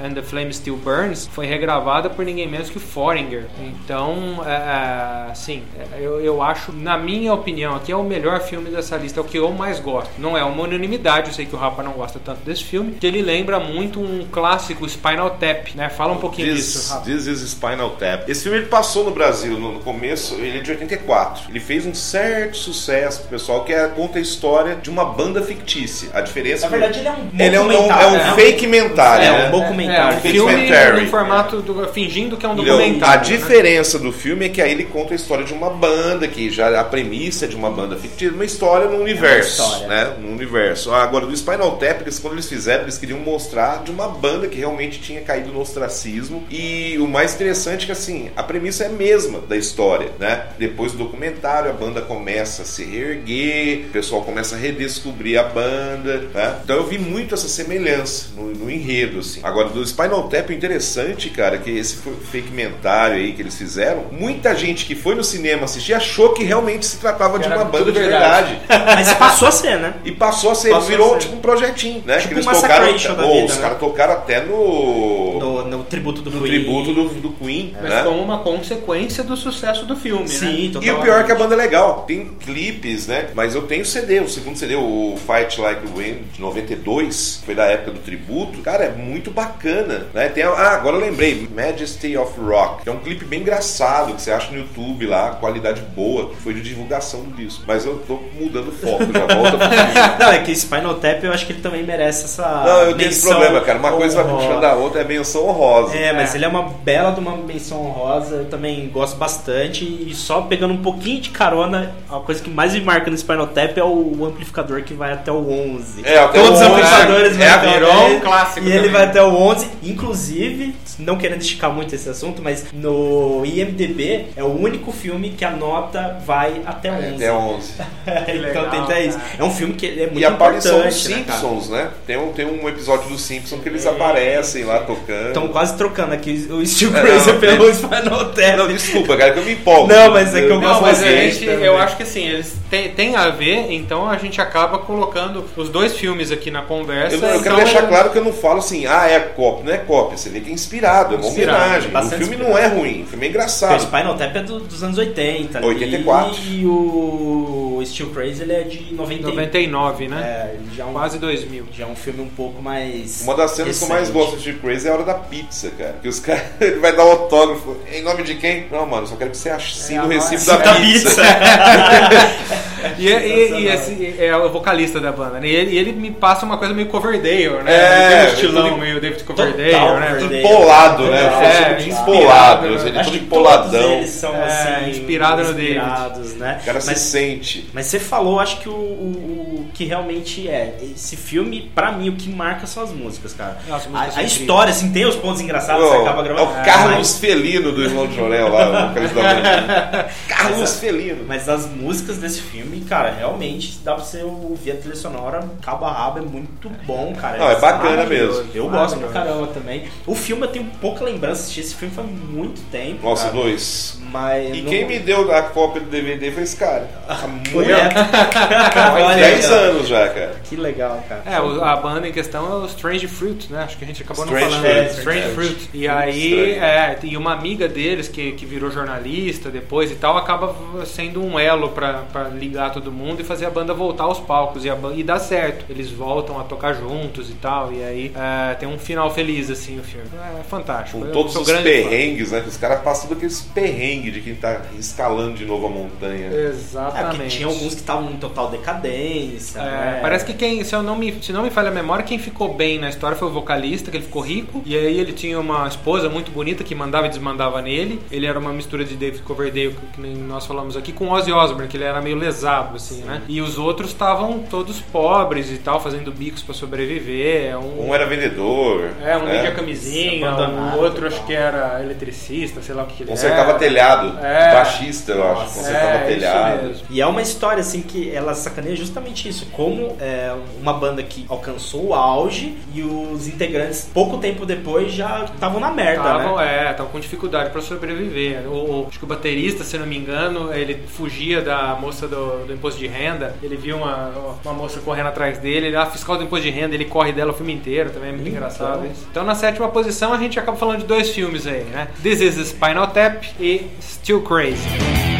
[0.00, 3.46] é, And the Flame Still Burns, foi regravada por ninguém menos que Foreigner.
[3.60, 5.62] Então, é, assim,
[5.98, 9.26] eu, eu acho, na minha opinião, aqui é o melhor filme dessa lista, é o
[9.26, 10.10] que eu mais gosto.
[10.18, 13.06] Não é uma unanimidade, eu sei que o Rafa não gosta tanto desse filme, que
[13.06, 15.88] ele lembra muito um clássico Spinal Tap, né?
[15.88, 17.04] Fala um pouquinho This, disso, Rafa.
[17.06, 18.28] This is Spinal Tap.
[18.28, 21.44] Esse filme ele passou no Brasil no, no começo, ele é de 84.
[21.48, 25.40] Ele fez um certo sucesso pro pessoal que é, conta a história de uma banda
[25.42, 26.10] fictícia.
[26.12, 28.32] A diferença Na verdade, ele é um ele é um, documentário, é um né?
[28.34, 29.24] fake mentário.
[29.24, 29.48] É, né?
[29.48, 30.14] um documentário.
[30.14, 31.00] É, um Fake filme documentary.
[31.00, 33.14] no formato do, fingindo que é um Ele é um- documentário.
[33.14, 33.36] a né?
[33.36, 36.78] diferença do filme é que aí ele conta a história de uma banda, que já
[36.78, 39.86] a premissa é de uma banda fictícia, uma história no universo, história.
[39.88, 40.14] né?
[40.20, 40.92] No universo.
[40.92, 44.58] Agora, do Spinal Tap, eles, quando eles fizeram, eles queriam mostrar de uma banda que
[44.58, 46.44] realmente tinha caído no ostracismo.
[46.50, 50.44] E o mais interessante é que, assim, a premissa é a mesma da história, né?
[50.58, 55.44] Depois do documentário, a banda começa a se reerguer, o pessoal começa a redescobrir a
[55.44, 56.56] banda, né?
[56.64, 59.40] Então eu vi muito essa semelhança no, no enredo, assim.
[59.42, 63.56] Agora, do Spinal Tap, o interessante, cara, que esse foi fake mentário aí que eles
[63.56, 67.56] fizeram, muita gente que foi no cinema assistir achou que realmente se tratava de Era
[67.56, 68.58] uma banda de verdade.
[68.68, 68.84] verdade.
[68.94, 69.94] Mas passou a ser, né?
[70.04, 71.18] E passou a ser, Passou a virou ser.
[71.20, 72.18] tipo um projetinho, né?
[72.18, 73.60] Tipo que eles tocaram, vida, os né?
[73.62, 76.50] caras tocaram até no, No, no tributo do no Queen.
[76.64, 78.02] tributo do, do Queen, Mas né?
[78.02, 80.80] como uma consequência do sucesso do filme, Sim, né?
[80.82, 83.28] E o pior é que a banda é legal, tem clipes, né?
[83.34, 87.54] Mas eu tenho CD, o segundo CD, o Fight Like the Wind, de 92, foi
[87.54, 88.58] da época do tributo.
[88.62, 90.28] Cara, é muito bacana, né?
[90.28, 94.14] Tem a- ah, agora eu lembrei, Majesty of Rock, que é um clipe bem engraçado,
[94.14, 97.62] que você acha no YouTube lá, qualidade boa, foi de divulgação do disco.
[97.66, 99.58] Mas eu tô mudando o foco, já volta.
[100.18, 102.62] Não, é que Spinal Tap eu acho que ele também merece essa.
[102.64, 103.78] Não, eu tenho esse problema, cara.
[103.78, 104.46] Uma coisa vai honrosa.
[104.48, 105.96] puxando a outra, é menção honrosa.
[105.96, 106.36] É, mas É.
[106.38, 109.84] ele é uma bela de uma menção honrosa, eu também gosto bastante.
[109.84, 113.46] E só pegando um pouquinho de carona, a coisa que mais me marca no Spinal
[113.48, 116.02] Tap é o amplificador que vai até o 11.
[116.04, 118.66] É, até Todos o os 11, amplificadores é, vão até o virou um 10, clássico
[118.66, 118.92] E ele também.
[118.92, 119.68] vai até o 11.
[119.82, 125.44] Inclusive, não querendo esticar muito esse assunto, mas no IMDB é o único filme que
[125.44, 127.14] a nota vai até 11.
[127.14, 127.72] Até 11.
[128.06, 129.18] então legal, tem até isso.
[129.18, 129.30] cara.
[129.38, 131.38] É um filme que é muito E a aparição dos importante, né, cara?
[131.38, 131.94] Simpsons, né?
[132.06, 135.28] Tem um, tem um episódio dos Simpsons que eles aparecem lá tocando.
[135.28, 138.56] Estão quase trocando aqui o Steel É, Crazy não, pelo Spinal Tap.
[138.56, 139.88] Não, desculpa, cara, que eu me empolgo.
[139.92, 141.64] Não, mas é que eu Não, gosto mas a bastante gente, também.
[141.64, 145.68] eu acho que assim, eles têm, têm a ver, então a gente acaba colocando os
[145.68, 147.16] dois filmes aqui na conversa.
[147.16, 149.64] Eu, eu quero então, deixar claro que eu não falo assim, ah, é cópia.
[149.64, 150.16] Não é cópia.
[150.16, 151.88] Você vê que é inspirado, é uma Inspirado, homenagem.
[151.88, 153.80] O bastante filme não é ruim, o filme é O engraçado.
[153.80, 155.58] Spinal Tap é do- dos anos 80.
[155.58, 156.36] ali, 84.
[156.48, 160.20] E o Steel Crazy ele é de 90, 99, né?
[160.20, 161.64] É, já é um, Quase 2000.
[161.78, 163.22] Já é um filme um pouco mais.
[163.22, 164.18] Uma das cenas que eu mais recente.
[164.18, 165.94] gosto de Crazy é a hora da pizza, cara.
[166.02, 167.76] Que os caras, ele vai dar um autógrafo.
[167.92, 168.66] Em nome de quem?
[168.70, 171.10] Não, mano, só quero que você assine É, o recibo da Da pizza.
[171.10, 171.22] pizza.
[172.96, 175.48] E, e- e esse é o vocalista da banda, né?
[175.48, 177.72] E ele, ele me passa uma coisa meio Coverdale, né?
[177.74, 180.14] É, Ele um estilão tudo- meio David Coverdale, Total né?
[180.20, 181.22] Tudo polado, né?
[181.22, 182.88] É, O filme é, inspirado, empolado, né?
[182.88, 183.92] ele é que empoladão.
[183.94, 184.44] eles são É,
[184.80, 184.90] assim.
[184.90, 185.72] inspirado no David.
[185.76, 186.58] inspirados, né?
[186.62, 187.68] O cara se Mas sente.
[187.72, 190.74] Mas você falou, acho que o, o- o que realmente é.
[190.80, 193.58] Esse filme, pra mim, o que marca são as músicas, cara.
[193.70, 196.50] As músicas a, a história, assim, tem os pontos engraçados, Ô, você acaba é gravando.
[196.50, 200.08] o Carlos Mas, Felino do Irmão de Jorel lá, o vocalista da.
[200.28, 201.24] Carlos Felino.
[201.26, 205.84] mas as músicas desse filme, cara, realmente dá pra você ouvir a trilha sonora cabo
[205.84, 207.38] a rabo, é muito bom, cara.
[207.38, 208.38] Não, é bacana maravilhoso.
[208.44, 208.50] mesmo.
[208.54, 209.84] Eu gosto pra caramba também.
[210.06, 213.06] O filme eu tenho pouca lembrança, assisti esse filme faz muito tempo.
[213.06, 213.34] Nossa, cara.
[213.36, 213.98] dois.
[214.10, 216.88] Mas E não- quem me deu a cópia do DVD foi esse cara.
[217.68, 217.90] É.
[218.72, 219.54] Faz Olha 10 aí, ó.
[219.70, 220.36] anos já, cara.
[220.44, 221.22] Que legal, cara.
[221.26, 223.62] É, o- a banda em questão é o Strange Fruit, né?
[223.64, 224.64] Acho que a gente acabou Strange não falando.
[224.64, 225.34] Fruit, É, Strange verdade.
[225.34, 225.70] Fruit.
[225.74, 230.54] E aí, é, e uma amiga deles que, que virou jornalista depois e tal, acaba
[230.86, 234.64] sendo um elo pra, pra ligar todo mundo e fazer a banda voltar aos palcos.
[234.64, 235.64] E, a e dá certo.
[235.68, 237.72] Eles voltam a tocar juntos e tal.
[237.72, 240.06] E aí é, tem um final feliz, assim, o filme.
[240.40, 240.98] É fantástico.
[241.00, 241.88] Com Eu todos os grande fã.
[241.88, 242.40] perrengues, né?
[242.40, 246.26] que Os caras passam tudo aqueles perrengues de quem tá escalando de novo a montanha.
[246.32, 247.36] É, Exatamente.
[247.36, 249.58] tinha alguns que estavam em total decadência.
[249.60, 249.98] É, né?
[250.02, 252.52] Parece que quem, se eu não me, se não me falha a memória, quem ficou
[252.52, 254.60] bem na história foi o vocalista, que ele ficou rico.
[254.66, 258.00] E aí ele tinha uma esposa muito bonita que mandava e desmandava nele.
[258.10, 261.68] Ele era uma mistura de David Coverdale, que nem nós falamos aqui, com Ozzy Osbourne,
[261.68, 263.22] que ele era meio lesado, assim, né?
[263.28, 267.56] E os outros estavam todos pobres e tal, fazendo bicos pra sobreviver.
[267.58, 268.90] Um, Um era vendedor.
[269.04, 269.34] é, um né?
[269.36, 273.10] vendia camisinha, Abandonado, o outro acho que era eletricista, sei lá o que, que ele
[273.10, 273.58] Consertava era.
[273.58, 274.18] telhado.
[274.24, 274.54] É.
[274.54, 275.40] Baixista, eu acho.
[275.42, 276.56] Nossa, Consertava é, telhado.
[276.58, 276.86] Isso mesmo.
[276.90, 281.24] E é uma história assim que ela sacaneia justamente isso, como é uma banda que
[281.28, 286.66] alcançou o auge e os integrantes pouco tempo depois já estavam na merda, Estavam, né?
[286.66, 288.48] é, estavam com dificuldade pra sobreviver.
[288.50, 292.52] O, acho que o baterista, se não me engano, ele fugia da moça do, do
[292.52, 293.36] imposto de renda.
[293.42, 294.12] Ele viu uma,
[294.44, 297.32] uma moça correndo atrás dele, ele a fiscal do imposto de renda, ele corre dela
[297.32, 298.36] o filme inteiro, também é muito Então.
[298.38, 299.06] engraçado isso.
[299.10, 301.88] Então na sétima posição a gente acaba falando de dois filmes aí, né?
[302.02, 305.17] This is Spinal Tap e Still Crazy.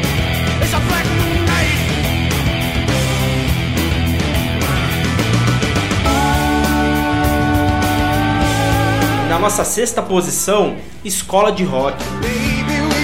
[9.28, 12.02] Na nossa sexta posição, Escola de Rock.
[12.22, 12.98] Baby, we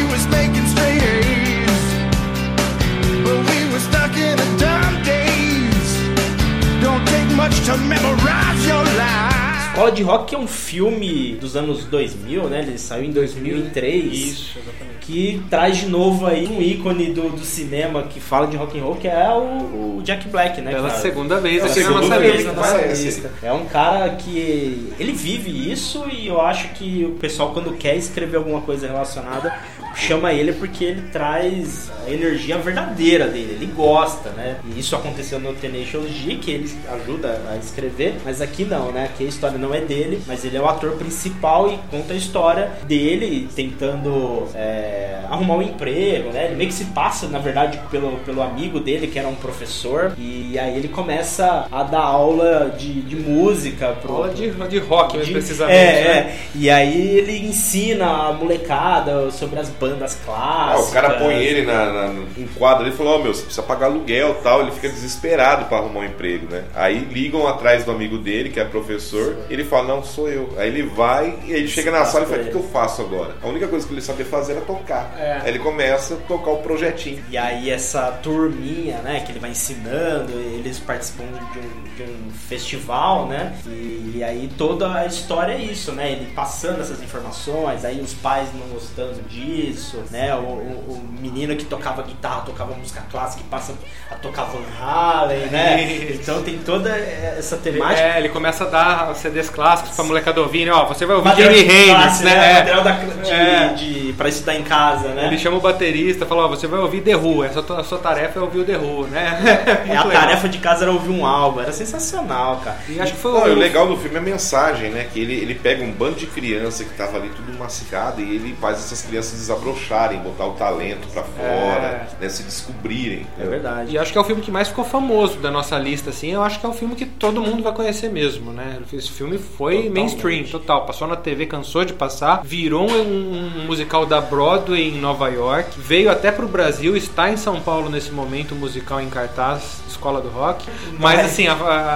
[9.75, 12.61] Escola de Rock que é um filme dos anos 2000, né?
[12.61, 14.05] Ele saiu em 2003.
[14.15, 14.99] Isso, exatamente.
[15.01, 18.85] Que traz de novo aí um ícone do, do cinema que fala de rock and
[18.85, 20.71] roll, que é o, o Jack Black, né?
[20.71, 21.01] Pela cara?
[21.01, 22.53] segunda vez É a aqui na segunda nossa vez lista.
[22.53, 23.31] na nossa lista.
[23.43, 27.97] É um cara que ele vive isso e eu acho que o pessoal quando quer
[27.97, 29.53] escrever alguma coisa relacionada
[29.97, 34.57] chama ele porque ele traz a energia verdadeira dele, ele gosta, né?
[34.65, 39.05] E isso aconteceu no Tenacious D, que ele ajuda a escrever, mas aqui não, né?
[39.05, 42.17] Aqui a história não é dele, mas ele é o ator principal e conta a
[42.17, 46.47] história dele tentando é, arrumar um emprego, né?
[46.47, 50.13] Ele meio que se passa, na verdade, pelo, pelo amigo dele, que era um professor,
[50.19, 55.17] e aí ele começa a dar aula de, de música pro, Aula de, de rock,
[55.17, 55.77] mais de- precisamente.
[55.79, 56.11] É, né?
[56.17, 56.37] é.
[56.55, 60.89] E aí ele ensina a molecada sobre as bandas Ah, clássicas.
[60.91, 62.15] o cara põe ele na, na,
[62.57, 64.61] quadro e falou, ó meu, você precisa pagar aluguel e tal.
[64.63, 66.65] Ele fica desesperado pra arrumar um emprego, né?
[66.75, 70.53] Aí ligam atrás do amigo dele, que é professor, e ele fala, não, sou eu.
[70.57, 73.03] Aí ele vai e ele chega na sala e fala, o que, que eu faço
[73.03, 73.35] agora?
[73.43, 75.15] A única coisa que ele sabia fazer era tocar.
[75.19, 75.41] É.
[75.43, 77.25] Aí ele começa a tocar o projetinho.
[77.31, 82.31] E aí essa turminha, né, que ele vai ensinando, eles participam de um, de um
[82.49, 83.55] festival, né?
[83.67, 86.13] E, aí toda a história é isso, né?
[86.13, 90.35] Ele passando essas informações, aí os pais não gostando disso, né?
[90.35, 93.75] O, o- o menino que tocava guitarra, tocava música clássica e passa
[94.11, 95.85] a tocar Van Halen, né?
[96.25, 98.01] Então tem toda essa temática.
[98.01, 99.15] É, ele começa a dar
[99.49, 100.73] Clássicos pra molecada ouvir, né?
[100.73, 102.35] Ó, você vai ouvir Material Jimi Hendrix, né?
[102.35, 102.51] né?
[102.51, 102.55] É.
[102.55, 103.69] Material da, de, É.
[103.75, 105.27] de- pra estudar em casa, né?
[105.27, 107.85] Ele chama o baterista e fala, ó, você vai ouvir The Who, essa tua- a
[107.85, 109.85] sua tarefa é ouvir o The Who, né?
[109.89, 110.23] É, a legal.
[110.23, 112.77] tarefa de casa era ouvir um álbum, era sensacional, cara.
[112.89, 113.55] E acho que foi Não, o o...
[113.55, 115.07] legal do filme é a mensagem, né?
[115.13, 118.57] Que ele, ele pega um bando de criança que tava ali tudo massacrado e ele
[118.61, 122.29] faz essas crianças desabrocharem, botar o talento pra fora, né?
[122.29, 123.27] Se descobrirem.
[123.41, 123.93] É verdade.
[123.93, 126.31] E acho que é o filme que mais ficou famoso da nossa lista, assim.
[126.33, 128.79] Eu acho que é um filme que todo mundo vai conhecer mesmo, né?
[128.93, 129.95] Esse filme foi Totalmente.
[130.01, 130.87] mainstream, total.
[130.87, 132.43] Passou na TV, cansou de passar.
[132.45, 135.79] Virou um, um musical da Broadway em Nova York.
[135.79, 140.29] Veio até pro Brasil, está em São Paulo nesse momento, musical em cartaz, Escola do
[140.29, 140.67] Rock.
[140.99, 141.53] Mas, assim, a-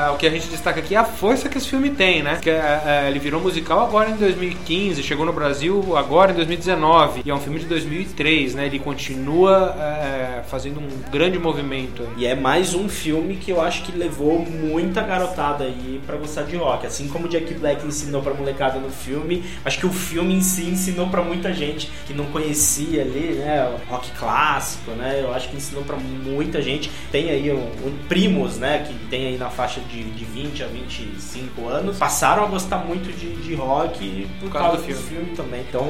[0.09, 2.39] a- o que a gente destaca aqui é a força que esse filme tem, né?
[2.41, 7.23] Que, é, é, ele virou musical agora em 2015, chegou no Brasil agora em 2019.
[7.25, 8.67] E é um filme de 2003, né?
[8.67, 12.03] Ele continua é, fazendo um grande movimento.
[12.17, 16.43] E é mais um filme que eu acho que levou muita garotada aí pra gostar
[16.43, 16.87] de rock.
[16.87, 20.41] Assim como o Jack Black ensinou pra molecada no filme, acho que o filme em
[20.41, 25.21] si ensinou pra muita gente que não conhecia ali, né, o rock clássico, né?
[25.23, 26.91] Eu acho que ensinou pra muita gente.
[27.13, 30.67] Tem aí um, um primos, né, que tem aí na faixa de, de 20 a
[30.67, 35.37] 25 anos, passaram a gostar muito de, de rock por, causa, do filme.
[35.37, 35.65] também.
[35.69, 35.87] Então,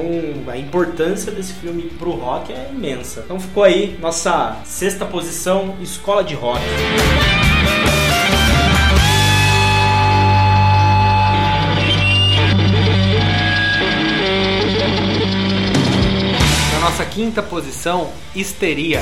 [0.47, 3.21] a importância desse filme pro rock é imensa.
[3.25, 6.59] Então ficou aí nossa sexta posição, Escola de Rock.
[17.19, 19.01] Quinta posição, Histeria.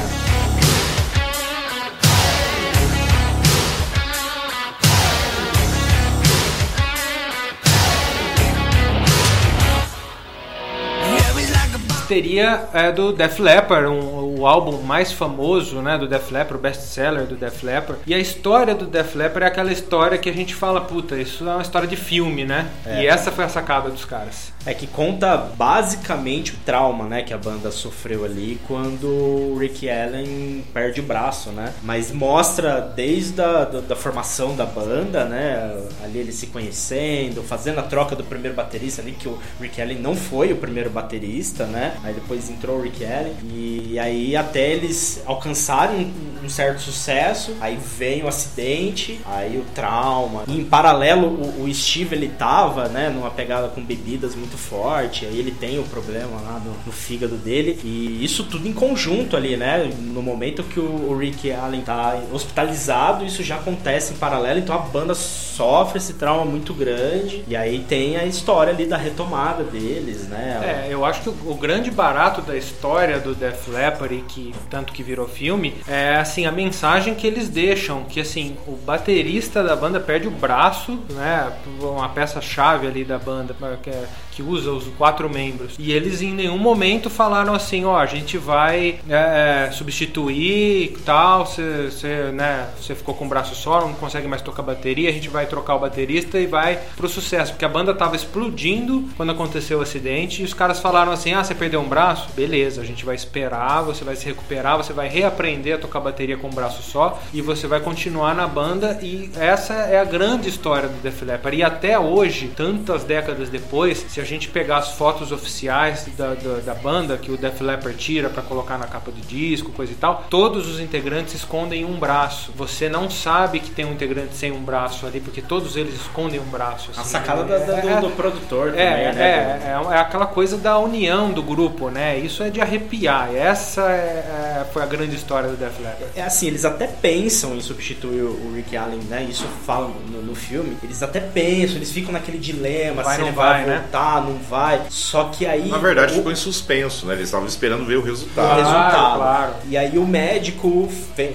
[12.07, 16.57] bateria é do Def Leppard, um, o álbum mais famoso, né, do Def Leppard, o
[16.57, 18.01] best-seller do Def Leppard.
[18.07, 21.47] E a história do Def Leppard é aquela história que a gente fala, puta, isso
[21.47, 22.69] é uma história de filme, né?
[22.85, 23.03] É.
[23.03, 24.53] E essa foi a sacada dos caras.
[24.67, 29.89] É que conta basicamente o trauma, né, que a banda sofreu ali quando o Rick
[29.89, 31.73] Allen perde o braço, né?
[31.81, 37.79] Mas mostra desde a da, da formação da banda, né, ali eles se conhecendo, fazendo
[37.79, 41.65] a troca do primeiro baterista ali, que o Rick Allen não foi o primeiro baterista,
[41.65, 41.95] né?
[42.03, 47.77] Aí depois entrou o Rick Allen e aí até eles alcançarem um, certo sucesso, aí
[47.97, 50.43] vem o acidente, aí o trauma.
[50.47, 55.25] E em paralelo o, o Steve ele tava, né, numa pegada com bebidas muito forte,
[55.25, 59.35] aí ele tem o problema lá no, no fígado dele e isso tudo em conjunto
[59.37, 59.89] ali, né?
[59.99, 64.75] No momento que o, o Rick Allen tá hospitalizado, isso já acontece em paralelo, então
[64.75, 69.63] a banda sofre esse trauma muito grande e aí tem a história ali da retomada
[69.63, 70.85] deles, né?
[70.87, 74.93] É, eu acho que o, o grande barato da história do Def Leppard que tanto
[74.93, 79.75] que virou filme é assim a mensagem que eles deixam, que assim o baterista da
[79.75, 81.51] banda perde o braço, né?
[81.81, 86.21] Uma peça chave ali da banda que, é- que usa os quatro membros e eles
[86.21, 93.15] em nenhum momento falaram assim, ó, a gente vai é, substituir tal, você né, ficou
[93.15, 96.39] com o braço só, não consegue mais tocar bateria, a gente vai trocar o baterista
[96.39, 100.53] e vai pro sucesso, porque a banda tava explodindo quando aconteceu o acidente e os
[100.53, 102.29] caras falaram assim: "Ah, você perdeu um braço?
[102.35, 106.37] Beleza, a gente vai esperar, você vai se recuperar, você vai reaprender a tocar bateria
[106.37, 110.47] com um braço só e você vai continuar na banda e essa é a grande
[110.47, 111.57] história do Def Leppard.
[111.57, 116.59] E até hoje, tantas décadas depois, se a gente pegar as fotos oficiais da, da,
[116.65, 119.95] da banda que o Def Leppard tira para colocar na capa do disco, coisa e
[119.95, 122.51] tal, todos os integrantes escondem um braço.
[122.55, 126.39] Você não sabe que tem um integrante sem um braço ali, porque todos eles escondem
[126.39, 126.91] um braço.
[126.95, 127.09] A assim.
[127.11, 129.21] sacada da- da- do, É- do produtor é, também, né?
[129.21, 132.17] é, é, é aquela coisa da união do grupo, né?
[132.19, 133.33] Isso é de arrepiar.
[133.33, 136.05] Essa é- é- foi a grande história do Def Leppard.
[136.15, 139.25] É assim, eles até pensam em substituir o Rick Allen, né?
[139.29, 140.77] Isso falam no, no filme.
[140.83, 143.85] Eles até pensam, eles ficam naquele dilema Vai, se não ele vai, vai, né?
[144.17, 144.85] Voltar, não vai.
[144.89, 145.69] Só que aí.
[145.69, 147.13] Na verdade, o, ficou em suspenso, né?
[147.13, 148.33] Eles estavam esperando ver o o resultado.
[148.33, 149.17] Claro, resultado.
[149.17, 149.53] claro.
[149.69, 150.89] E aí o médico,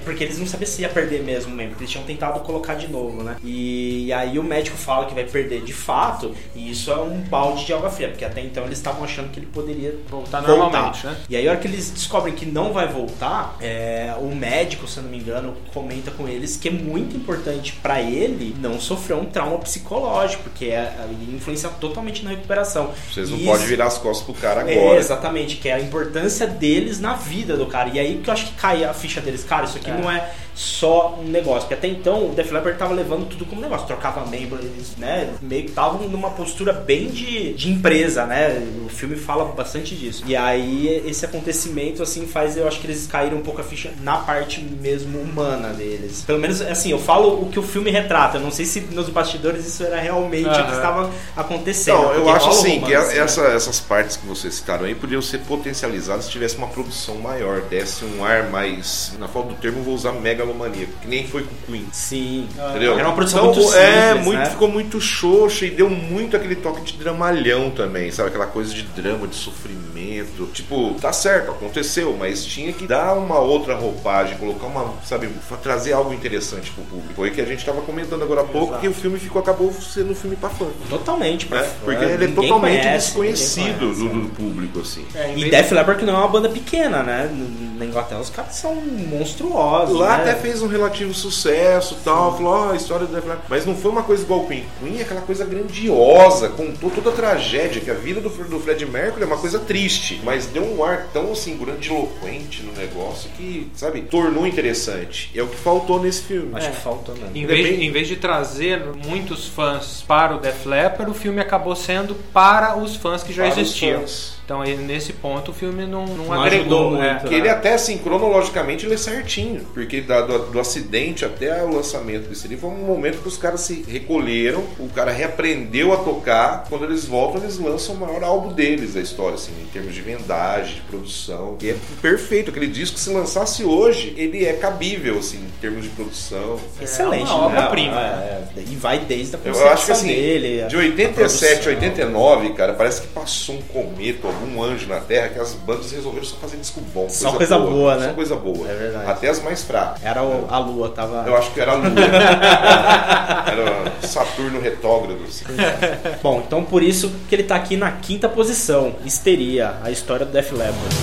[0.04, 2.88] porque eles não sabiam se ia perder mesmo mesmo, porque eles tinham tentado colocar de
[2.88, 3.36] novo, né?
[3.42, 7.64] E aí o médico fala que vai perder de fato, e isso é um balde
[7.64, 11.16] de água fria, porque até então eles estavam achando que ele poderia Voltar normalmente, né?
[11.28, 14.98] E aí, a hora que eles descobrem que não vai voltar, é, o médico, se
[14.98, 19.16] eu não me engano, comenta com eles que é muito importante pra ele não sofrer
[19.16, 22.71] um trauma psicológico, porque é, ele influencia totalmente na recuperação.
[22.80, 24.98] Vocês não podem virar as costas pro cara é, agora.
[24.98, 27.90] exatamente, que é a importância deles na vida do cara.
[27.92, 29.94] E aí que eu acho que cai a ficha deles, cara, isso aqui É.
[29.94, 31.62] não é só um negócio.
[31.62, 35.30] Porque até então o Def Leppard tava levando tudo como negócio, trocava membro, eles, né?
[35.40, 38.62] Meio que estavam numa postura bem de, de empresa, né?
[38.84, 40.22] O filme fala bastante disso.
[40.26, 43.90] E aí esse acontecimento, assim, faz eu acho que eles caíram um pouco a ficha
[44.02, 46.22] na parte mesmo humana deles.
[46.26, 48.36] Pelo menos, assim, eu falo o que o filme retrata.
[48.38, 51.98] Eu não sei se nos bastidores isso era realmente o que estava acontecendo.
[51.98, 53.22] Então, eu acho assim que romance, né?
[53.24, 57.62] essa- essas partes que vocês citaram aí podiam ser potencializadas se tivesse uma produção maior,
[57.62, 59.12] desse um ar mais.
[59.18, 60.12] Na falta do termo, eu vou usar
[60.46, 61.86] megalomaníaco, que nem foi com o Queen.
[61.92, 62.48] Sim.
[62.70, 62.98] Entendeu?
[62.98, 64.46] Era uma produção Então, muito é, simples, muito, né?
[64.46, 68.28] ficou muito xoxa e deu muito aquele toque de dramalhão também, sabe?
[68.28, 70.46] Aquela coisa de drama, de sofrimento.
[70.52, 75.28] Tipo, tá certo, aconteceu, mas tinha que dar uma outra roupagem, colocar uma, sabe,
[75.62, 77.14] trazer algo interessante pro público.
[77.14, 79.72] Foi o que a gente tava comentando agora há pouco, que o filme ficou, acabou
[79.72, 80.66] sendo um filme pra fã.
[80.90, 81.58] Totalmente, né?
[81.58, 85.06] pra- Porque ele é totalmente conhece, desconhecido ninguém do, conhece, do público, assim.
[85.14, 87.30] É, E Def Leppard que não é uma banda pequena, né?
[87.78, 89.98] Na Inglaterra os caras são monstruosos.
[89.98, 90.22] Lá né?
[90.30, 93.46] até fez um relativo sucesso e tal, falou, ó, a história do Def Leppard.
[93.48, 94.64] Mas não foi uma coisa igual o Queen.
[94.80, 98.84] Queen é aquela coisa grandiosa, contou toda a tragédia, que a vida do, do Fred
[98.86, 103.70] Mercury é uma coisa triste, mas deu um ar tão assim, grandiloquente no negócio que,
[103.74, 105.30] sabe, tornou interessante.
[105.34, 106.50] É o que faltou nesse filme.
[106.54, 106.70] Acho É.
[106.70, 107.28] que falta, né?
[107.34, 111.74] Em vez, em vez de trazer muitos fãs para o Def Leppard, o filme acabou
[111.76, 114.02] sendo para os fãs que já Para os existiam.
[114.44, 116.88] Então aí, nesse ponto o filme não, não, Não agregou.
[116.88, 117.12] ajudou é.
[117.12, 119.60] muito, Que ele até, assim, cronologicamente, ele é certinho.
[119.72, 123.36] Porque da- do, do acidente até o lançamento desse livro foi um momento que os
[123.38, 126.64] caras se recolheram, o cara reaprendeu a tocar.
[126.68, 130.00] Quando eles voltam, eles lançam o maior álbum deles da história, assim, em termos de
[130.02, 131.56] vendagem, de produção.
[131.62, 132.50] E é perfeito.
[132.50, 136.58] Aquele disco, se lançasse hoje, ele é cabível, assim, em termos de produção.
[136.80, 137.30] Excelente.
[137.30, 137.56] É uma né?
[137.58, 138.00] obra-prima.
[138.00, 140.62] É, é, e vai desde a Eu concepção acho que assim, dele.
[140.62, 141.72] a- de a 87 a produção.
[141.72, 146.24] 89, cara, parece que passou um cometa algum anjo na Terra que as bandas resolveram
[146.24, 147.08] só fazer disco bom.
[147.08, 148.08] Só coisa boa, né?
[148.08, 148.68] Só coisa boa.
[148.68, 149.10] É verdade.
[149.10, 150.02] Até as mais fracas.
[150.04, 151.24] Era o- a lua, tava.
[151.26, 151.88] Eu acho que era a Lua.
[153.46, 155.18] era Saturno retrógrado.
[155.28, 155.44] assim.
[156.22, 158.94] Bom, então por isso que ele tá aqui na quinta posição.
[159.04, 160.96] Histeria, a história do Def Leppard.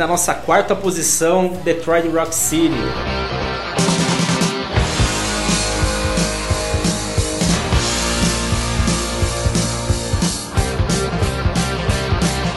[0.00, 2.74] Na nossa quarta posição, Detroit Rock City.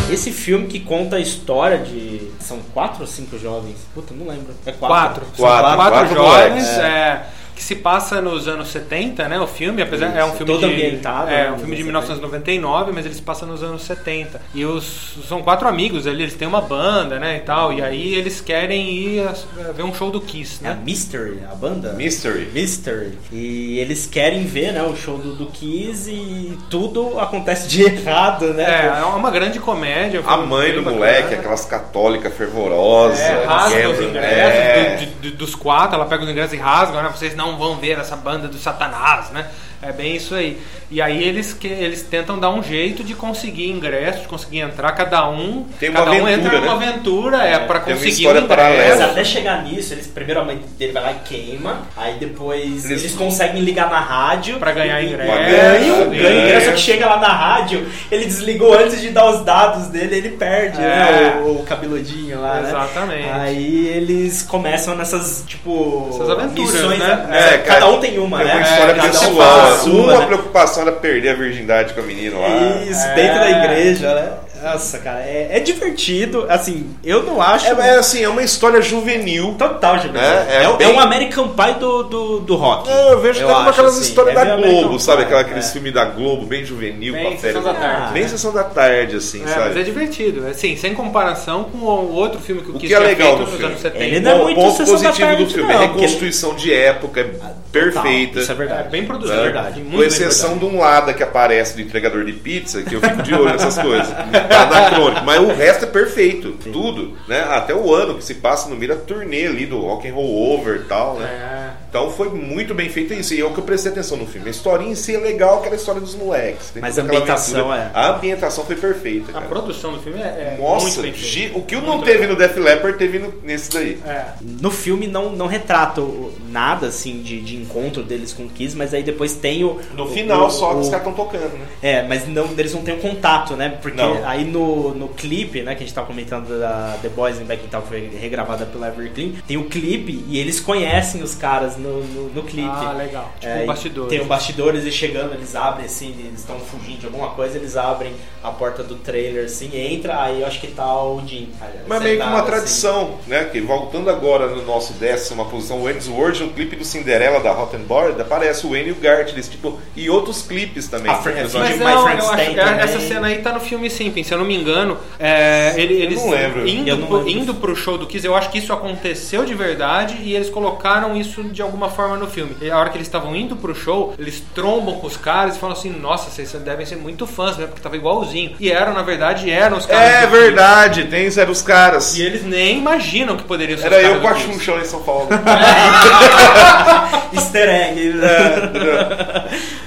[0.10, 2.32] Esse filme que conta a história de.
[2.40, 3.76] São quatro ou cinco jovens?
[3.94, 4.54] Puta, não lembro.
[4.66, 5.26] É Quatro.
[5.36, 6.68] São Quatro, Quatro, quatro jovens, moleques.
[6.78, 7.26] é,
[7.64, 9.40] que se passa nos anos 70, né?
[9.40, 11.84] O filme, apesar é um Isso, filme todo de, ambientado, é né, um filme de
[11.84, 14.42] nos 1999, mas eles passam nos anos 70.
[14.54, 18.16] E os são quatro amigos ali, eles têm uma banda, né, e tal, e aí
[18.16, 20.80] eles querem ir a- ver um show do Kiss, É a né?
[20.84, 21.94] Mystery, a banda?
[21.94, 22.50] Mystery.
[22.54, 23.18] Mystery.
[23.32, 28.54] E eles querem ver, né, o show do, do Kiss e tudo acontece de errado,
[28.54, 28.64] né?
[28.94, 30.22] É, é uma grande comédia.
[30.26, 30.96] A mãe do bacana.
[30.98, 33.20] moleque, aquelas católicas fervorosas.
[33.20, 35.10] É, rasga os ingressos é.
[35.22, 37.10] do- dos quatro, ela pega os ingressos e rasga, né?
[37.16, 39.48] Vocês não vão ver essa banda do Satanás, né?
[39.82, 40.58] É bem isso aí.
[40.90, 44.94] E aí eles, que, eles tentam dar um jeito de conseguir ingresso, de conseguir entrar,
[44.94, 45.66] cada um.
[45.78, 46.88] Tem uma cada um aventura, entra numa né?
[46.88, 48.96] aventura, é, pra tem uma conseguir paralela.
[48.96, 52.86] Mas até chegar nisso, eles primeiro a mãe dele vai lá e queima, aí depois
[52.86, 55.32] Eles- eles, conseguem ligar na rádio Pra ganhar ingresso.
[55.34, 56.18] e Ganham, É.
[56.18, 60.16] ganham ingresso, que chega lá na rádio, ele desligou antes de dar os dados dele,
[60.16, 60.82] ele perde, É.
[60.82, 61.42] né?
[61.44, 62.70] O, o cabeludinho lá, né?
[62.70, 63.30] Exatamente.
[63.34, 66.08] Aí eles começam nessas, tipo.
[66.14, 67.28] Essas aventuras, missões, né?
[67.36, 68.54] É, cada cara, um tem uma, É né?
[68.56, 69.36] uma história Cada um pessoal.
[69.62, 70.26] faz uma uma, né?
[70.26, 72.48] preocupação era perder a virgindade com a menina lá.
[72.90, 73.14] Isso, É.
[73.16, 74.32] dentro da igreja, né?
[74.64, 76.46] Nossa, cara, é, é divertido.
[76.50, 77.68] Assim, eu não acho.
[77.68, 79.56] É, é assim, é uma história juvenil.
[79.58, 80.22] Total, Juvenil.
[80.22, 82.90] É, É, é é bem- um American Pie do, do, do rock.
[82.90, 84.04] É, eu vejo até como acho, aquelas assim.
[84.04, 85.18] histórias É da Globo, American sabe?
[85.18, 85.72] Pie, Aquela, aqueles é.
[85.74, 87.62] filmes da Globo, bem juvenil, Bem com a férias.
[87.64, 88.14] Sessão da Tarde.
[88.14, 89.84] Bem sessão da tarde, assim, É, mas é sabe?
[89.84, 90.48] divertido.
[90.48, 93.38] Assim, sem comparação com o outro filme que o, O Kiss que é legal feito
[93.38, 93.66] do nos filme?
[93.66, 94.04] anos 70.
[94.04, 96.56] Ele não é O muito ponto Sessão da positivo do filme é não, porque- reconstituição
[96.56, 97.30] de época,
[97.74, 98.40] perfeita.
[98.40, 98.88] Isso é verdade.
[98.88, 99.34] É, bem produzido.
[99.34, 99.80] Isso é verdade.
[99.82, 103.22] Muito Com exceção de um lado que aparece do entregador de pizza, que eu fico
[103.24, 104.08] de olho nessas coisas.
[104.10, 105.26] Tá anacrônico.
[105.26, 106.52] Mas o resto é perfeito.
[106.72, 107.18] Tudo.
[107.28, 107.42] Né?
[107.50, 110.76] Até o ano que se passa no mira turnê ali do Rock and Roll Over
[110.82, 111.26] e tal, né?
[111.26, 111.84] É.
[111.90, 113.34] Então foi muito bem feito isso.
[113.34, 114.48] E é o que eu prestei atenção no filme.
[114.48, 116.70] A historinha em si é legal, aquela história dos moleques.
[116.72, 117.92] Tem Mas a ambientação aventura.
[117.96, 119.30] é- A ambientação foi perfeita.
[119.32, 119.46] A cara.
[119.46, 122.28] produção do filme é, é muito Nossa, o que não Muito teve bem.
[122.30, 124.00] no Def Leppard teve no- nesse daí.
[124.06, 124.26] É.
[124.42, 126.02] No filme não, não retrata
[126.50, 129.80] nada assim de, de encontro deles com o Kiss, mas aí depois tem o.
[129.96, 131.66] No o- final o- só que o- os caras estão tocando, né?
[131.82, 133.78] É, mas não, eles não têm um contato, né?
[133.82, 134.28] Porque Não.
[134.28, 137.66] aí no, no clipe, né, que a gente tava comentando da The Boys in Back
[137.66, 142.04] in Town, foi regravada pela Everclean, tem o clipe e eles conhecem os caras no,
[142.04, 142.70] no, no clipe.
[142.72, 143.32] Ah, legal.
[143.40, 144.08] Tipo É, um e bastidor.
[144.08, 147.76] Tem o bastidor, eles chegando, eles abrem assim, eles estão fugindo de alguma coisa, eles
[147.78, 151.50] abrem a porta do trailer assim, entra, aí eu acho que tá o Jim.
[151.88, 153.46] Mas meio que uma sentado, tradição, né?
[153.46, 155.84] Que voltando agora no nosso décima posição, o
[156.14, 159.80] World, no clipe do Cinderela da Rottenborg, aparece o Wayne e o Gart, eles, tipo,
[159.96, 161.12] e outros clipes também.
[161.12, 163.60] A Fran- Eles Mas não, My eu Friends acho que essa cena aí tá no
[163.60, 164.98] filme Simping, se eu não me engano.
[165.20, 166.62] É, ele- eles não lembro.
[166.62, 167.32] Eu Indo, não pro, lembro.
[167.32, 171.16] indo pro show do Kiss, eu acho que isso aconteceu de verdade e eles colocaram
[171.16, 172.56] isso de alguma forma no filme.
[172.62, 175.60] E a hora que eles estavam indo pro show, eles trombam com os caras e
[175.60, 177.66] falam assim: Nossa, vocês devem ser muito fãs, né?
[177.66, 178.56] Porque tava igualzinho.
[178.60, 180.14] E eram, na verdade, eram os caras.
[180.14, 180.32] É Kiss.
[180.32, 182.18] verdade, tem eram os caras.
[182.18, 184.36] E eles nem imaginam que poderiam ser Era os caras eu com a.
[184.36, 185.28] Xuxa lá em São Paulo.
[187.44, 188.14] Easter egg.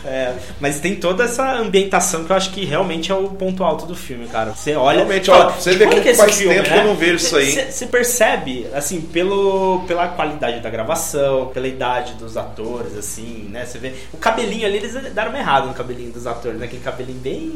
[0.07, 3.65] É, É, mas tem toda essa ambientação que eu acho que realmente é o ponto
[3.65, 4.53] alto do filme, cara.
[4.53, 4.99] Você olha.
[4.99, 6.87] Realmente, fala, ó, você "De vê como que é faz filme, tempo né?" que eu
[6.87, 7.51] não vejo isso aí.
[7.73, 13.65] Você percebe, assim, pelo, pela qualidade da gravação, pela idade dos atores, assim, né?
[13.67, 13.95] Você vê.
[14.13, 16.67] O cabelinho ali, eles deram uma errada no cabelinho dos atores, né?
[16.67, 17.53] Aquele cabelinho bem.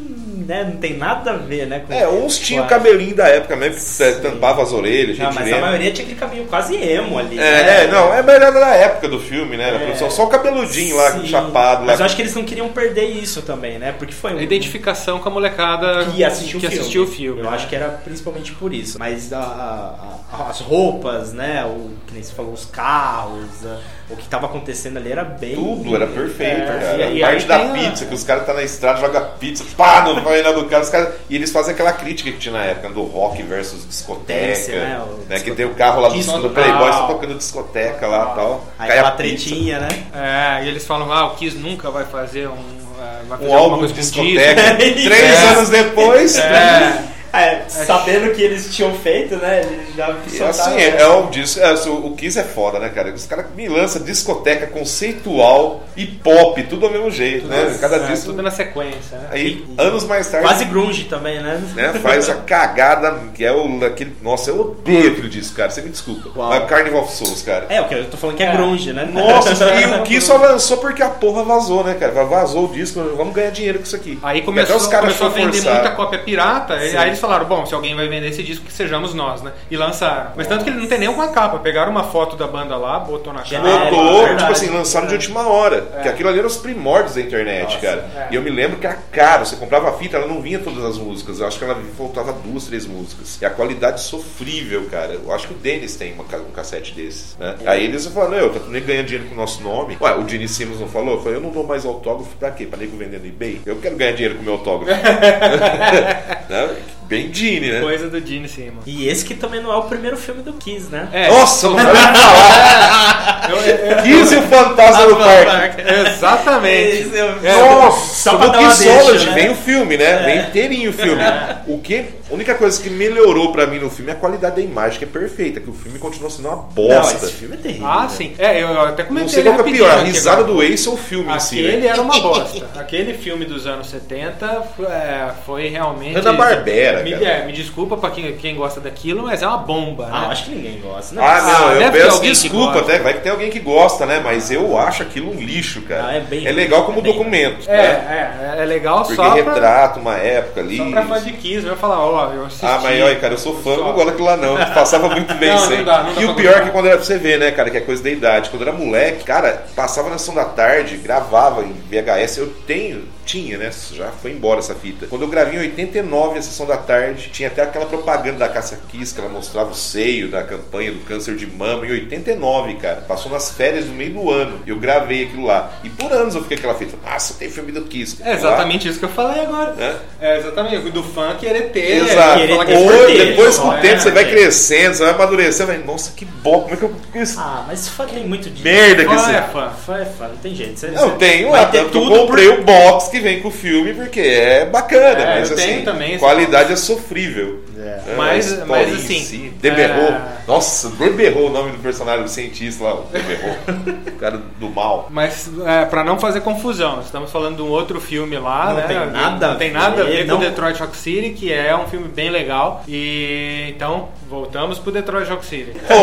[0.47, 0.65] né?
[0.65, 1.85] Não tem nada a ver, né?
[1.91, 5.39] É, uns tinham o cabelinho da época mesmo, que tampava as orelhas, a Não, gente
[5.41, 5.61] mas lembra.
[5.61, 7.39] a maioria tinha aquele cabelinho quase emo ali.
[7.39, 7.85] É, né?
[7.85, 9.69] é, não, é melhor da época do filme, né?
[9.69, 9.90] É.
[9.99, 10.11] produção.
[10.11, 11.27] Só o cabeludinho lá, Sim.
[11.27, 11.87] chapado lá.
[11.87, 13.93] Mas eu acho que eles não queriam perder isso também, né?
[13.93, 16.81] Porque foi A um- identificação com a molecada que assistiu o que filme.
[16.81, 17.41] assistiu o filme.
[17.41, 17.57] Eu né?
[17.57, 18.99] acho que era principalmente por isso.
[18.99, 21.65] Mas a- a- a- as roupas, né?
[21.65, 23.79] O que nem você falou, os carros, a-
[24.11, 25.55] o que tava acontecendo ali era bem.
[25.55, 27.03] Tudo era perfeito, É, cara.
[27.07, 30.03] e- e a parte da pizza, que os caras tá na estrada, joga pizza, pá,
[30.03, 31.15] no painel do cara, os caras.
[31.29, 34.49] E eles fazem aquela crítica que tinha na época do rock versus discoteca.
[34.49, 35.41] Dance, né, né, discoteca.
[35.45, 38.65] Que tem o carro lá do, Disco do Playboy, só tocando discoteca lá e tal.
[38.79, 39.89] Aí Cai a aquela tretinha, né?
[40.15, 42.81] É, e eles falam, ah, o Kiss nunca vai fazer um.
[43.01, 44.75] é, vai fazer Um álbum de com discoteca.
[44.77, 44.95] disco.
[45.09, 45.49] Três É.
[45.55, 46.39] anos depois.
[46.39, 47.03] É,
[47.33, 49.61] É, sabendo que eles tinham feito, né?
[49.61, 50.97] Eles já E soltaram assim, essa.
[50.97, 51.61] é, é um disco.
[51.61, 53.13] é, o o Kiss é foda, né, cara?
[53.13, 57.77] Os caras me lançam discoteca conceitual e pop, tudo ao mesmo jeito, né?
[57.81, 58.27] Cada É, disco.
[58.27, 59.29] tudo na sequência, né?
[59.31, 60.47] Aí, anos mais tarde.
[60.47, 61.61] Quase grunge também, né?
[61.75, 65.71] né, faz a cagada que é o aquele, nossa, eu odeio aquele disco, cara.
[65.71, 66.31] Você me desculpa.
[66.31, 66.49] Qual?
[66.49, 67.67] Mas Carnival of Souls, cara.
[67.69, 68.53] É, o que eu tô falando que é, É.
[68.53, 69.09] grunge, né?
[69.13, 69.51] Nossa,
[69.81, 72.13] e o Kiss só lançou porque a porra vazou, né, cara?
[72.25, 74.19] Vazou o disco, vamos ganhar dinheiro com isso aqui.
[74.23, 75.75] Aí E começou, até os caras começou a vender forçar.
[75.75, 78.73] muita cópia pirata, e aí eles falaram, bom, se alguém vai vender esse disco, que
[78.73, 79.53] sejamos nós, né?
[79.71, 80.33] E lançaram.
[80.37, 83.33] Mas tanto que ele não tem nenhuma capa, pegaram uma foto da banda lá, botou
[83.33, 83.69] na capa.
[83.69, 84.39] É, Botou, verdade.
[84.39, 85.83] tipo assim, lançaram de última hora.
[86.03, 88.29] Que aquilo ali era os primórdios da internet, cara.
[88.31, 89.45] E eu me lembro que era caro.
[89.45, 91.41] Você comprava a fita, ela não vinha todas as músicas.
[91.41, 93.39] Eu acho que ela faltava duas, três músicas.
[93.41, 95.15] E a qualidade sofrível, cara.
[95.15, 97.37] Eu acho que o Denis tem uma um cassete desses.
[97.39, 97.57] Né?
[97.67, 99.97] Aí eles falaram, eu tô nem ganhando dinheiro com o nosso nome.
[100.01, 101.15] Ué, o Gene Simmons não falou?
[101.15, 102.67] Eu falei, eu não dou mais autógrafo pra quê?
[102.67, 103.61] Pra nego vendendo eBay?
[103.67, 105.01] Eu quero ganhar dinheiro com o meu autógrafo.
[106.51, 106.77] Né?
[107.11, 107.81] Bem Gene, né?
[107.81, 108.85] Coisa do Gene Simmons.
[108.87, 111.09] E esse que também não é o primeiro filme do Kiss, né?
[111.13, 113.51] É, Nossa, não vai falar.
[113.51, 115.83] eu- eu- 15 o Fantasma do Parque.
[116.09, 116.97] Exatamente.
[117.03, 119.33] Esse eu- Nossa, Só pra do Kissology, né?
[119.35, 120.19] vem o filme, né?
[120.25, 121.21] Vem inteirinho o filme.
[121.67, 122.05] O que?
[122.31, 125.05] A única coisa que melhorou pra mim no filme é a qualidade da imagem, que
[125.05, 127.27] é perfeita, que o filme continua sendo uma Não, bosta.
[127.27, 127.87] esse filme é terrível.
[127.89, 128.35] Ah, sim.
[128.39, 130.55] É, eu eu até comentei Não sei qual que é pior, a risada agora.
[130.55, 131.59] do Ace ou o filme em si.
[131.59, 131.87] Aquele né?
[131.89, 132.69] era uma bosta.
[132.79, 134.47] Aquele filme dos anos 70
[134.89, 136.15] é, foi realmente.
[136.15, 137.25] Hanna-Barbera, me, cara.
[137.25, 140.27] é, me desculpa pra quem, quem gosta daquilo, mas é uma bomba, Ah, né?
[140.29, 141.15] acho que ninguém gosta.
[141.15, 143.59] Não, Ah, não, Ah, eu deve ter peço desculpa até, vai que tem alguém que
[143.61, 144.21] gosta, né?
[144.23, 146.07] Mas eu acho aquilo um lixo, cara.
[146.07, 147.69] Ah, é bem é legal como é bem documento.
[147.69, 148.55] É, né?
[148.59, 150.77] é, é legal Porque só pra, retrata uma época ali.
[150.77, 151.67] só pra fã de Kiss.
[151.67, 152.67] Vai falar, ó, eu assisti.
[152.67, 153.85] Ah, mas olha, cara, eu sou fã, Só.
[153.85, 154.57] não gosto daquilo lá não.
[154.75, 155.85] Passava muito bem Não, isso não aí.
[155.85, 157.71] dá, não dá E o pior é que quando era pra você ver, né, cara,
[157.71, 158.51] que é coisa da idade.
[158.51, 162.39] Quando eu era moleque, cara, passava na sessão da tarde, gravava em VHS.
[162.39, 163.71] Eu tenho, tinha, né?
[163.93, 165.07] Já foi embora essa fita.
[165.07, 168.79] Quando eu gravei em 89 a sessão da tarde, tinha até aquela propaganda da Cássia
[168.91, 173.03] Kiss, que ela mostrava o seio da campanha do câncer de mama em 89, cara.
[173.07, 174.61] Passou nas férias do meio do ano.
[174.67, 175.71] Eu gravei aquilo lá.
[175.85, 176.97] E por anos eu fiquei aquela fita.
[177.05, 178.19] Nossa, tem filme do Kiss.
[178.23, 179.75] É exatamente isso que eu falei agora.
[179.79, 179.97] É.
[180.21, 182.03] É exatamente, do fã querer ter.
[182.03, 182.41] Exato.
[182.41, 184.31] querer ter é Ou certeza, depois com o é, tempo você vai é.
[184.31, 187.39] crescendo, você vai amadurecendo, vai, nossa, que bom, como é que eu isso?
[187.39, 188.63] Ah, mas fã tem muito de.
[188.63, 189.31] Merda que Fã esse.
[189.31, 189.71] é fã.
[189.71, 190.79] Fã é fã, não tem jeito.
[190.79, 192.61] Você, Eu você ter tanto que eu comprei por...
[192.61, 195.85] o box que vem com o filme porque é bacana, É, mas eu assim, tenho
[195.85, 197.61] também qualidade é sofrível.
[197.81, 197.85] É.
[198.07, 198.15] né?
[198.17, 199.53] Mas- história mas, assim, si.
[199.61, 200.09] Deberrou.
[200.09, 203.57] é- Nossa, Deberrou o nome do personagem do cientista lá, o Deberrou.
[204.09, 205.07] o cara do mal.
[205.11, 208.83] Mas é, para não fazer confusão, estamos falando de um outro filme lá, Não né?
[208.83, 210.37] tem nada não tem nada a ver, não.
[210.37, 212.83] com Detroit Rock City, que é um filme bem legal.
[212.89, 215.73] E então voltamos pro Detroit Rock City.
[215.89, 215.95] Pô,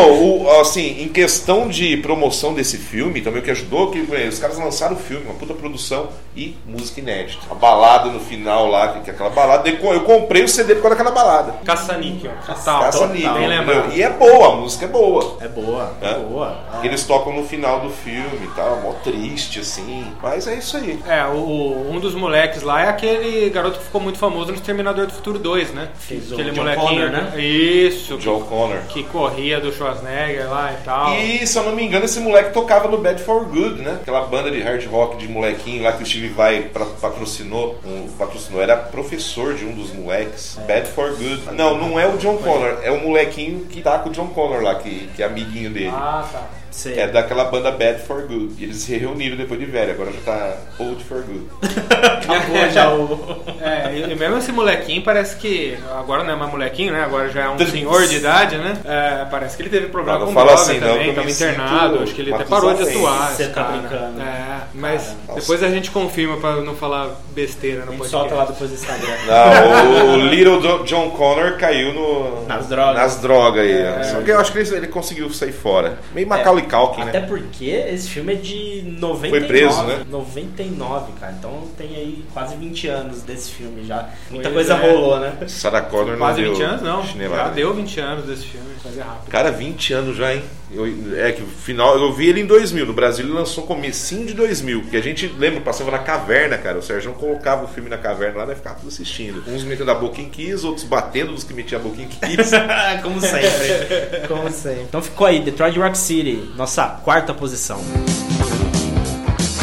[0.46, 4.58] o- assim, em questão de promoção desse filme, também o que ajudou, que os caras
[4.58, 7.42] lançaram o filme, uma puta produção e música inédita.
[7.50, 10.82] A balada no final lá, que que é aquela balada, eu comprei o CD por
[10.82, 11.54] causa daquela balada.
[11.68, 12.32] Caça-níquel.
[12.46, 12.80] Total.
[12.80, 13.14] Caça total.
[13.14, 13.92] níquel, Bem lembrado.
[13.94, 15.36] E é boa, a música é boa.
[15.40, 16.14] É boa, é, É.
[16.14, 16.56] boa.
[16.82, 16.86] É.
[16.86, 20.06] Eles tocam no final do filme e tal, mó triste, assim.
[20.22, 20.98] Mas é isso aí.
[21.06, 25.06] É, o, um dos moleques lá é aquele garoto que ficou muito famoso no Terminador
[25.06, 25.88] do Futuro 2, né?
[25.98, 27.40] Fez o aquele John molequinho, Connor, né?
[27.40, 28.78] Isso, O John Connor.
[28.88, 31.14] que corria do Schwarzenegger lá e tal.
[31.16, 33.98] E, se eu não me engano, esse moleque tocava no Bad for Good, né?
[34.00, 37.78] Aquela banda de hard rock de molequinho lá que o Steve Vai patrocinou.
[37.84, 40.58] Um, patrocinou, era professor de um dos moleques.
[40.66, 41.42] Bad for Good.
[41.58, 44.62] Não, não é o John Connor, é o molequinho que tá com o John Connor
[44.62, 45.92] lá, que, que é amiguinho dele.
[45.92, 46.57] Ah, tá.
[46.70, 46.98] Sei.
[46.98, 48.54] É daquela banda Bad for Good.
[48.58, 51.46] E eles se reuniram depois de velho, agora já tá Old for Good.
[51.92, 53.18] Acabou já o.
[53.60, 55.76] É, e mesmo esse molequinho parece que.
[55.98, 57.02] Agora não é mais molequinho, né?
[57.02, 58.76] Agora já é um senhor de idade, né?
[58.84, 61.10] É, parece que ele teve problema Não, não com fala droga assim, não, também, que
[61.10, 62.02] eu tava internado.
[62.02, 63.30] Acho que ele até parou de atuar.
[63.32, 64.20] Você tá brincando.
[64.22, 65.40] É, mas Nossa.
[65.40, 68.28] depois a gente confirma pra não falar besteira A no gente podcast.
[68.28, 69.14] solta lá depois do Instagram.
[69.26, 72.94] Não, o Little Jo- John Connor caiu no, Nas drogas.
[72.96, 74.04] Nas drogas aí.
[74.12, 75.98] Só que eu acho que ele, ele conseguiu sair fora.
[76.14, 77.26] Meio Macaulay Culkin, Até né?
[77.26, 79.28] porque esse filme é de 99.
[79.30, 80.04] Foi preso, né?
[80.08, 81.34] 99, cara.
[81.38, 84.08] Então tem aí quase 20 anos desse filme já.
[84.30, 84.92] Muita Pois coisa é.
[84.92, 85.36] rolou, né?
[85.46, 87.04] Sarah Connor não Quase deu 20 anos, não.
[87.06, 87.42] chinelada.
[87.44, 89.30] Já deu 20 anos desse filme, fazer rápido.
[89.30, 90.42] Cara, 20 anos já, hein?
[90.70, 90.84] Eu,
[91.16, 92.84] é que o final, eu vi ele em 2000.
[92.86, 94.82] No Brasil ele lançou comecinho de 2000.
[94.90, 96.78] Que a gente lembra, passava na caverna, cara.
[96.78, 98.54] O Sérgio colocava o filme na caverna lá, né?
[98.54, 99.42] Ficava tudo assistindo.
[99.46, 102.50] Uns metendo a boca em Kiss, outros batendo nos que metiam a boca em Kiss.
[103.02, 104.28] Como sempre.
[104.28, 104.82] Como sempre.
[104.82, 107.82] Então ficou aí, Detroit Rock City, nossa quarta posição.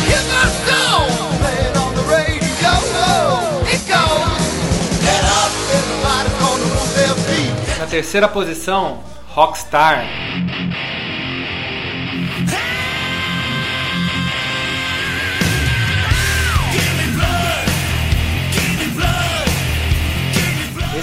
[0.07, 1.07] Here's my song,
[1.39, 1.75] playing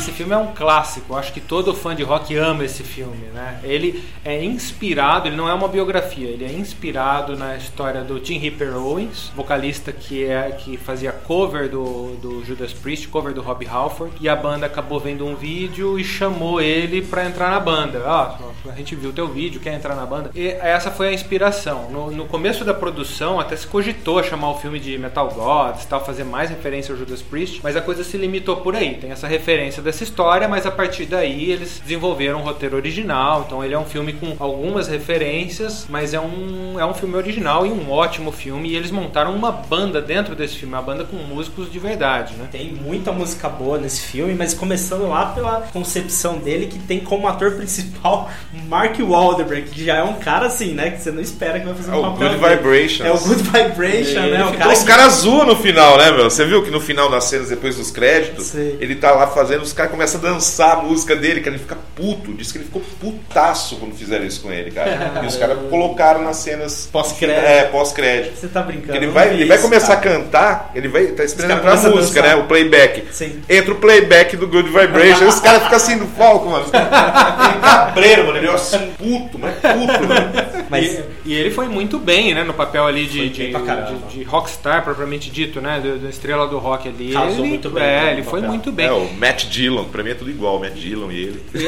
[0.02, 1.14] esse filme é um clássico.
[1.14, 3.60] Acho que todo fã de rock ama esse filme, né?
[3.62, 8.36] Ele é inspirado, ele não é uma biografia, ele é inspirado na história do Tim
[8.36, 13.64] Ripper Owens, vocalista que é que fazia cover do, do Judas Priest, cover do Rob
[13.64, 18.02] Halford, e a banda acabou vendo um vídeo e chamou ele pra entrar na banda.
[18.04, 18.36] Ah,
[18.68, 20.32] a gente viu teu vídeo, quer entrar na banda?
[20.34, 21.88] E essa foi a inspiração.
[21.90, 26.04] No, no começo da produção até se cogitou chamar o filme de Metal Gods, tal,
[26.04, 28.96] fazer mais referência ao Judas Priest, mas a coisa se limitou por aí.
[28.96, 33.44] Tem essa referência dessa história, mas a partir daí eles desenvolveram um roteiro original.
[33.46, 37.66] Então ele é um filme com algumas referências, mas é um, é um filme original
[37.66, 38.70] e um ótimo filme.
[38.70, 42.48] E eles montaram uma banda dentro desse filme, uma banda com músicos de verdade, né?
[42.50, 47.28] Tem muita música boa nesse filme, mas começando lá pela concepção dele, que tem como
[47.28, 48.30] ator principal
[48.68, 50.90] Mark Wahlberg, que já é um cara assim, né?
[50.90, 52.36] Que você não espera que vai fazer É um o Good.
[52.36, 53.00] Vibrations.
[53.06, 54.44] É o Good Vibration, né?
[54.46, 56.30] O cara Os que- caras zoam no final, né, meu?
[56.30, 58.78] Você viu que no final das cenas, depois dos créditos, Sei.
[58.80, 61.76] ele tá lá fazendo, os caras começam a dançar a música dele, cara, ele fica
[61.96, 62.32] puto.
[62.34, 65.12] Diz que ele ficou putaço quando fizeram isso com ele, cara.
[65.22, 67.44] E os caras colocaram nas cenas Pós-crédito.
[67.44, 68.36] É, pós-crédito.
[68.36, 68.96] Você tá brincando.
[68.96, 70.16] Ele vai, ele vai isso, começar cara.
[70.16, 72.36] a cantar, ele vai tá esperando pra a música, dançar.
[72.36, 72.42] né?
[72.42, 73.04] O playback.
[73.12, 73.40] Sim.
[73.48, 76.64] Entra o playback do Good Vibration, os caras ficam assim no palco, mano.
[76.72, 78.38] Ele cabreiro, mano.
[78.38, 80.32] Ele é assim, puto, mas puto, mano.
[80.68, 84.22] Mas E, e ele foi muito bem, né, no papel ali de, de, de- de
[84.24, 87.12] rockstar, propriamente dito, né, da estrela do rock ali.
[87.12, 88.48] Casou ele, muito bem, É, né, ele foi papel.
[88.48, 88.86] muito bem.
[88.86, 91.42] É, o Matt Dillon, pra mim é tudo igual, Matt Dillon e ele.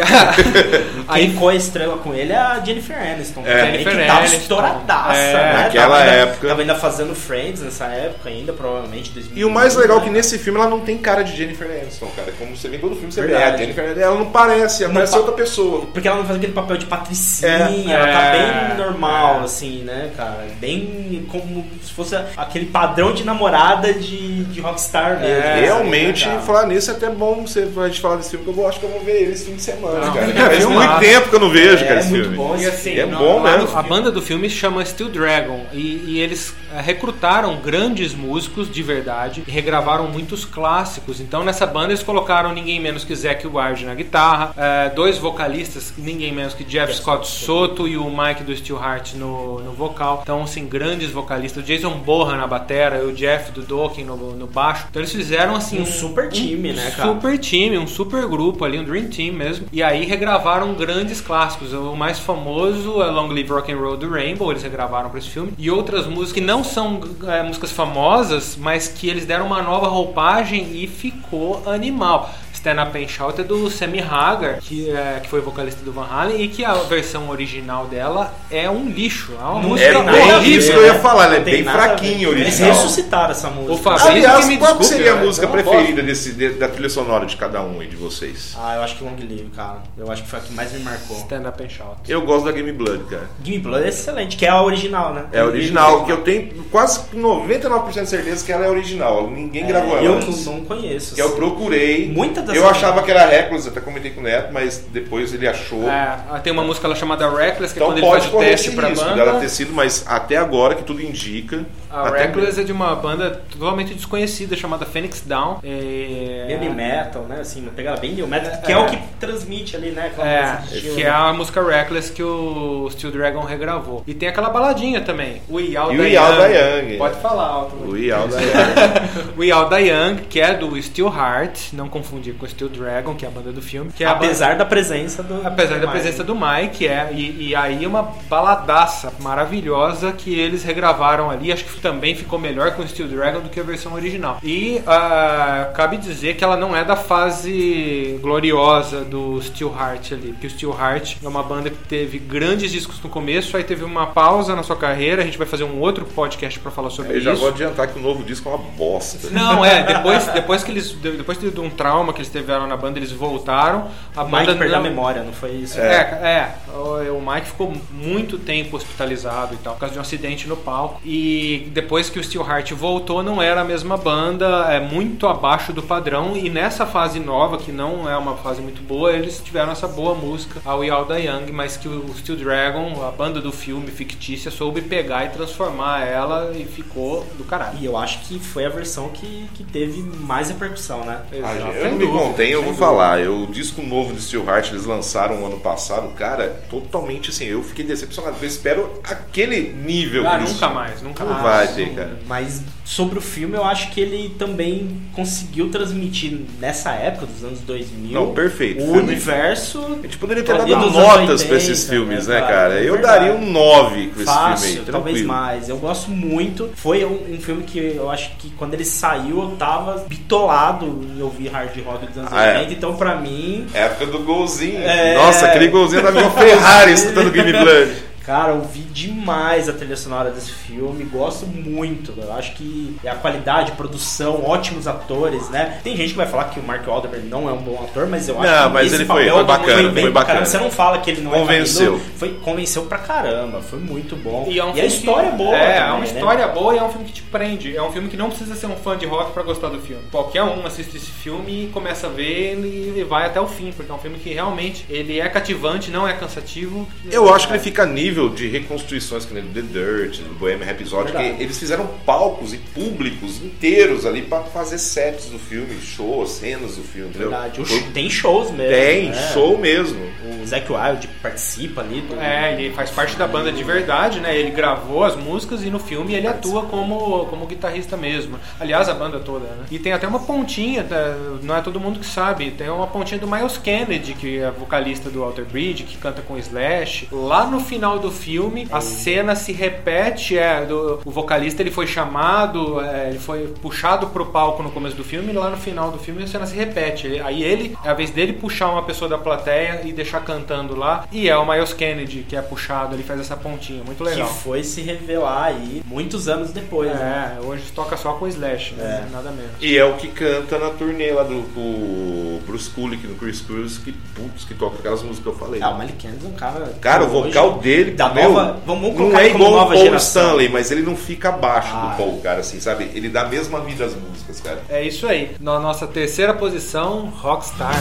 [1.09, 3.43] Aí Quem foi a estrela com ele é a Jennifer Aniston.
[3.45, 3.57] É.
[3.59, 4.37] também, Jennifer que tava Aniston.
[4.37, 5.53] estouradaça, É, né?
[5.65, 6.49] naquela tava ainda, época.
[6.49, 9.11] Tava ainda fazendo Friends nessa época ainda, provavelmente.
[9.11, 10.13] 2000, E o mais legal é que né?
[10.15, 12.33] nesse filme ela não tem cara de Jennifer Aniston, cara.
[12.39, 13.29] Como você vê em todo filme, você vê.
[13.29, 13.55] Verdade.
[13.55, 15.87] A Jennifer Aniston, ela não parece, ela Não parece pa- outra pessoa.
[15.93, 17.93] Porque ela não faz aquele papel de patricinha, É.
[17.93, 18.69] ela tá É.
[18.69, 19.45] bem normal, É.
[19.45, 20.45] assim, né, cara?
[20.61, 25.27] Bem como se fosse aquele padrão de namorada de, de rockstar mesmo.
[25.35, 28.51] É, Realmente, né, falar nisso é até bom você, a gente falar desse filme, que
[28.51, 30.27] eu vou- acho que eu vou ver ele esse fim de semana, Não, cara.
[30.31, 32.37] é Faz muito tempo que eu não vejo, É, cara, é esse muito filme.
[32.37, 33.77] bom E assim, é no- bom mesmo.
[33.77, 38.71] a banda do filme se chama Steel Dragon e, e eles eh, recrutaram grandes músicos
[38.71, 41.21] de verdade e regravaram muitos clássicos.
[41.21, 45.93] Então nessa banda eles colocaram ninguém menos que Zack Ward na guitarra, eh, dois vocalistas,
[45.97, 50.21] ninguém menos que Jeff Scott Soto e o Mike do Steel Heart no, no vocal.
[50.23, 51.63] Então assim, grandes vocalistas.
[51.63, 54.87] O Jason Borra na batera e o Jeff do Dokken no, no baixo.
[54.91, 57.09] Então eles fizeram assim Um super time, né, cara?
[57.13, 59.67] Super time, um super grupo ali, um dream team mesmo.
[59.73, 61.73] E aí regravaram grandes clássicos.
[61.73, 65.29] O mais famoso é Long Live Rock and Roll do Rainbow, eles regravaram para esse
[65.29, 65.53] filme.
[65.59, 69.89] E outras músicas que não são é, músicas famosas, mas que eles deram uma nova
[69.89, 72.33] roupagem e ficou animal.
[72.65, 76.07] Stand Up and Shout é do Sammy Hagar, que, é, que foi vocalista do Van
[76.11, 79.33] Halen, e que a versão original dela é um lixo.
[79.39, 82.45] É uma Não música nada bem que eu ia falar, ela é bem fraquinha, Eles
[82.47, 82.73] original.
[82.73, 83.73] ressuscitaram essa música.
[83.75, 85.25] O Fabrício Aliás, que me qual desculpe, seria a né?
[85.27, 88.57] música preferida desse, de- da trilha sonora de cada um aí de vocês?
[88.59, 89.83] Ah, eu acho que Long Live, cara.
[89.99, 91.19] Eu acho que foi a que mais me marcou.
[91.19, 91.97] Stand Up and Shout.
[92.09, 93.29] Eu gosto da Game Blood, cara.
[93.43, 95.25] Gimme Blood é excelente, que é a original, né?
[95.33, 99.31] É a original, que eu tenho quase 99% de certeza que ela é original.
[99.31, 101.15] Ninguém gravou É, ela eu não conheço.
[101.15, 102.09] Que eu procurei.
[102.09, 105.49] Muita das Eu achava que era Reckless, até comentei com o Neto, mas depois ele
[105.49, 105.89] achou.
[105.89, 108.71] É, tem uma música lá chamada Reckless, que é Então quando ele faz o teste
[108.73, 109.17] pra risco banda.
[109.25, 111.65] dela ter sido, mas até agora que tudo indica.
[111.95, 115.59] A até Reckless é de uma banda totalmente desconhecida chamada Phoenix Down.
[115.63, 117.39] É, Heavy metal, né?
[117.41, 118.79] Assim, uma pegada bem new metal, que é, É.
[118.79, 120.07] o que transmite ali, né?
[120.13, 121.11] aquela É, estilo, que é né?
[121.11, 124.03] a música Reckless que o Steel Dragon regravou.
[124.07, 126.39] E tem aquela baladinha também, All E Da o Yao Young.
[126.39, 126.99] da Young.
[126.99, 127.77] Pode falar alto.
[127.77, 129.35] O Yao da Young.
[129.39, 133.25] We All Da Young, que é do Steel Heart, não confundir com Steel Dragon, que
[133.25, 133.91] é a banda do filme.
[133.93, 135.47] Que é a banda- Apesar da presença do.
[135.47, 140.65] Apesar da do presença do Mike, é, e, e aí uma baladaça maravilhosa que eles
[140.65, 141.53] regravaram ali.
[141.53, 144.39] Acho que também ficou melhor com o Steel Dragon do que a versão original.
[144.43, 150.29] E ah, cabe dizer que ela não é da fase gloriosa do Steel Heart ali.
[150.33, 153.85] Porque o Steel Heart é uma banda que teve grandes discos no começo, aí teve
[153.85, 155.21] uma pausa na sua carreira.
[155.21, 157.43] A gente vai fazer um outro podcast pra falar sobre Eu já isso.
[157.43, 159.29] vou adiantar que o novo disco é uma bosta.
[159.31, 160.93] Não, é, depois, depois que eles.
[160.93, 163.89] Depois de um trauma que eles tiveram na banda, eles voltaram.
[164.17, 165.79] A O banda Mike perdeu a memória, não foi isso?
[165.79, 170.03] é, é, o, o Mike ficou muito tempo hospitalizado e tal, por causa de um
[170.03, 170.99] acidente no palco.
[171.05, 175.73] E depois que o Steel Heart voltou, não era a mesma banda, é muito abaixo
[175.73, 176.37] do padrão.
[176.37, 180.15] E nessa fase nova, que não é uma fase muito boa, eles tiveram essa boa
[180.15, 183.89] música, a We All Da Young, mas que o Steel Dragon, a banda do filme
[183.91, 187.77] fictícia, soube pegar e transformar ela e ficou do caralho.
[187.81, 191.23] E eu acho que foi a versão que, que teve mais repercussão, né?
[191.33, 192.87] Ah, Exato, eu sem não me contém, eu sem vou dúvida.
[192.87, 193.21] falar.
[193.21, 197.63] Eu, o disco novo de Steel Heart eles lançaram ano passado, cara, totalmente assim, eu
[197.65, 198.37] fiquei decepcionado.
[198.41, 200.27] Eu espero aquele nível.
[200.27, 201.43] Ah, que eles- nunca mais, nunca mais.
[201.63, 202.19] Ter, cara.
[202.27, 207.61] Mas sobre o filme, eu acho que ele também conseguiu transmitir nessa época dos anos
[207.61, 208.83] 2000 Não, perfeito.
[208.83, 209.85] o Filme- universo.
[210.01, 212.53] A gente poderia ter dado notas pra esses 80, filmes, né, cara?
[212.55, 212.75] cara?
[212.81, 213.25] É Eu verdade.
[213.27, 215.69] daria um 9 pra esse Fácil, filme aí, talvez mais.
[215.69, 216.71] Eu gosto muito.
[216.75, 220.87] Foi um, um filme que eu acho que quando ele saiu eu tava bitolado
[221.17, 222.53] em ouvir hard rock dos anos Ah, é.
[222.59, 222.73] 80.
[222.75, 224.79] Então, pra mim, Época do golzinho.
[224.81, 225.15] É.
[225.15, 227.93] Nossa, aquele golzinho da minha Ferrari escutando Game Blood.
[228.27, 232.15] Cara, eu vi demais a trilha sonora desse filme, gosto muito.
[232.17, 235.79] Eu acho que é a qualidade, produção, ótimos atores, né?
[235.85, 238.27] Tem gente que vai falar que o Mark Wahlberg não é um bom ator, mas
[238.29, 240.27] eu acho Não, que mas esse ele foi- papel foi bacana, bem foi bacana.
[240.41, 240.47] caramba.
[240.47, 241.83] Você não fala que ele não Convenceu.
[241.83, 244.47] é cabeludo, foi convenceu pra caramba, foi muito bom.
[244.49, 245.57] E, é um a filme história que- é boa.
[245.57, 246.05] É, é também, uma né?
[246.07, 247.77] história boa e é um filme que te prende.
[247.77, 250.03] É um filme que não precisa ser um fã de rock pra gostar do filme.
[250.11, 253.71] Qualquer um assiste esse filme e começa a ver ele e vai até o fim,
[253.71, 256.89] porque é um filme que realmente ele é cativante, não é cansativo.
[257.11, 260.35] Eu acho que ele fica a nível de reconstruções que nem do The Dirt, do
[260.39, 261.35] Bohemian Rhapsody, Verdade.
[261.37, 266.77] que eles fizeram palcos e públicos inteiros ali pra fazer sets do filme, shows, cenas
[266.77, 267.31] do filme, entendeu?
[267.31, 267.65] Verdade.
[267.65, 268.73] Foi- Tem shows mesmo.
[268.73, 269.31] Tem, né?
[269.33, 269.99] show mesmo.
[270.43, 272.01] O Zac Wild participa ali.
[272.03, 272.15] Do...
[272.21, 274.37] É, ele faz parte da banda de verdade, né?
[274.37, 278.39] Ele gravou as músicas e no filme ele atua como, como guitarrista mesmo.
[278.61, 279.65] Aliás, a banda toda, né?
[279.71, 283.19] E tem até uma pontinha, da- não é todo mundo que sabe, tem uma pontinha
[283.19, 287.09] do Miles Kennedy, que é vocalista do Alter Bridge, que canta com Slash.
[287.11, 291.87] Lá no final do filme, a cena se repete, é, do, o vocalista ele foi
[291.87, 295.91] chamado, é, ele foi puxado pro palco no começo do filme, e lá no final
[295.91, 297.07] do filme a cena se repete.
[297.07, 300.77] Ele- aí ele, é a vez dele puxar uma pessoa da plateia e deixar cantando
[300.77, 304.29] lá, e é o Miles Kennedy que é puxado, ele faz essa pontinha, muito legal.
[304.29, 306.91] Que foi se revelar aí muitos anos depois.
[306.91, 307.39] né?
[307.39, 309.09] É, hoje toca só com o Slash, né?
[309.13, 309.51] nada menos.
[309.61, 313.79] E é o que canta na turnê lá do, do Bruce Kulick, no Chris Cruz,
[313.79, 315.63] que putz, que toca aquelas músicas que eu falei.
[315.63, 316.75] Ah, o Malik Kennedy é um cara.
[316.81, 318.61] Cara, o hoje, vocal dele da meu, nova.
[318.67, 320.23] Vamos não colocar é ele como igual o nova Paul geração.
[320.25, 321.87] Stanley, mas ele não fica abaixo Ah.
[321.91, 322.91] do Paul, cara, assim, sabe?
[322.95, 324.61] Ele dá a mesma vida às músicas, cara.
[324.69, 325.33] É isso aí.
[325.41, 327.75] Na nossa terceira posição, Rockstar.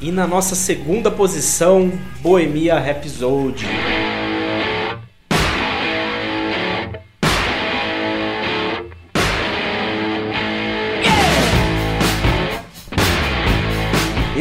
[0.00, 1.90] E na nossa segunda posição,
[2.20, 3.64] Bohemia Rhapsody.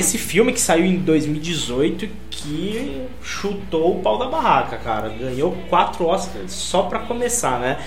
[0.04, 5.08] Esse filme que saiu em 2018 que chutou o pau da barraca, cara.
[5.08, 7.82] Ganhou quatro Oscars só pra começar, né?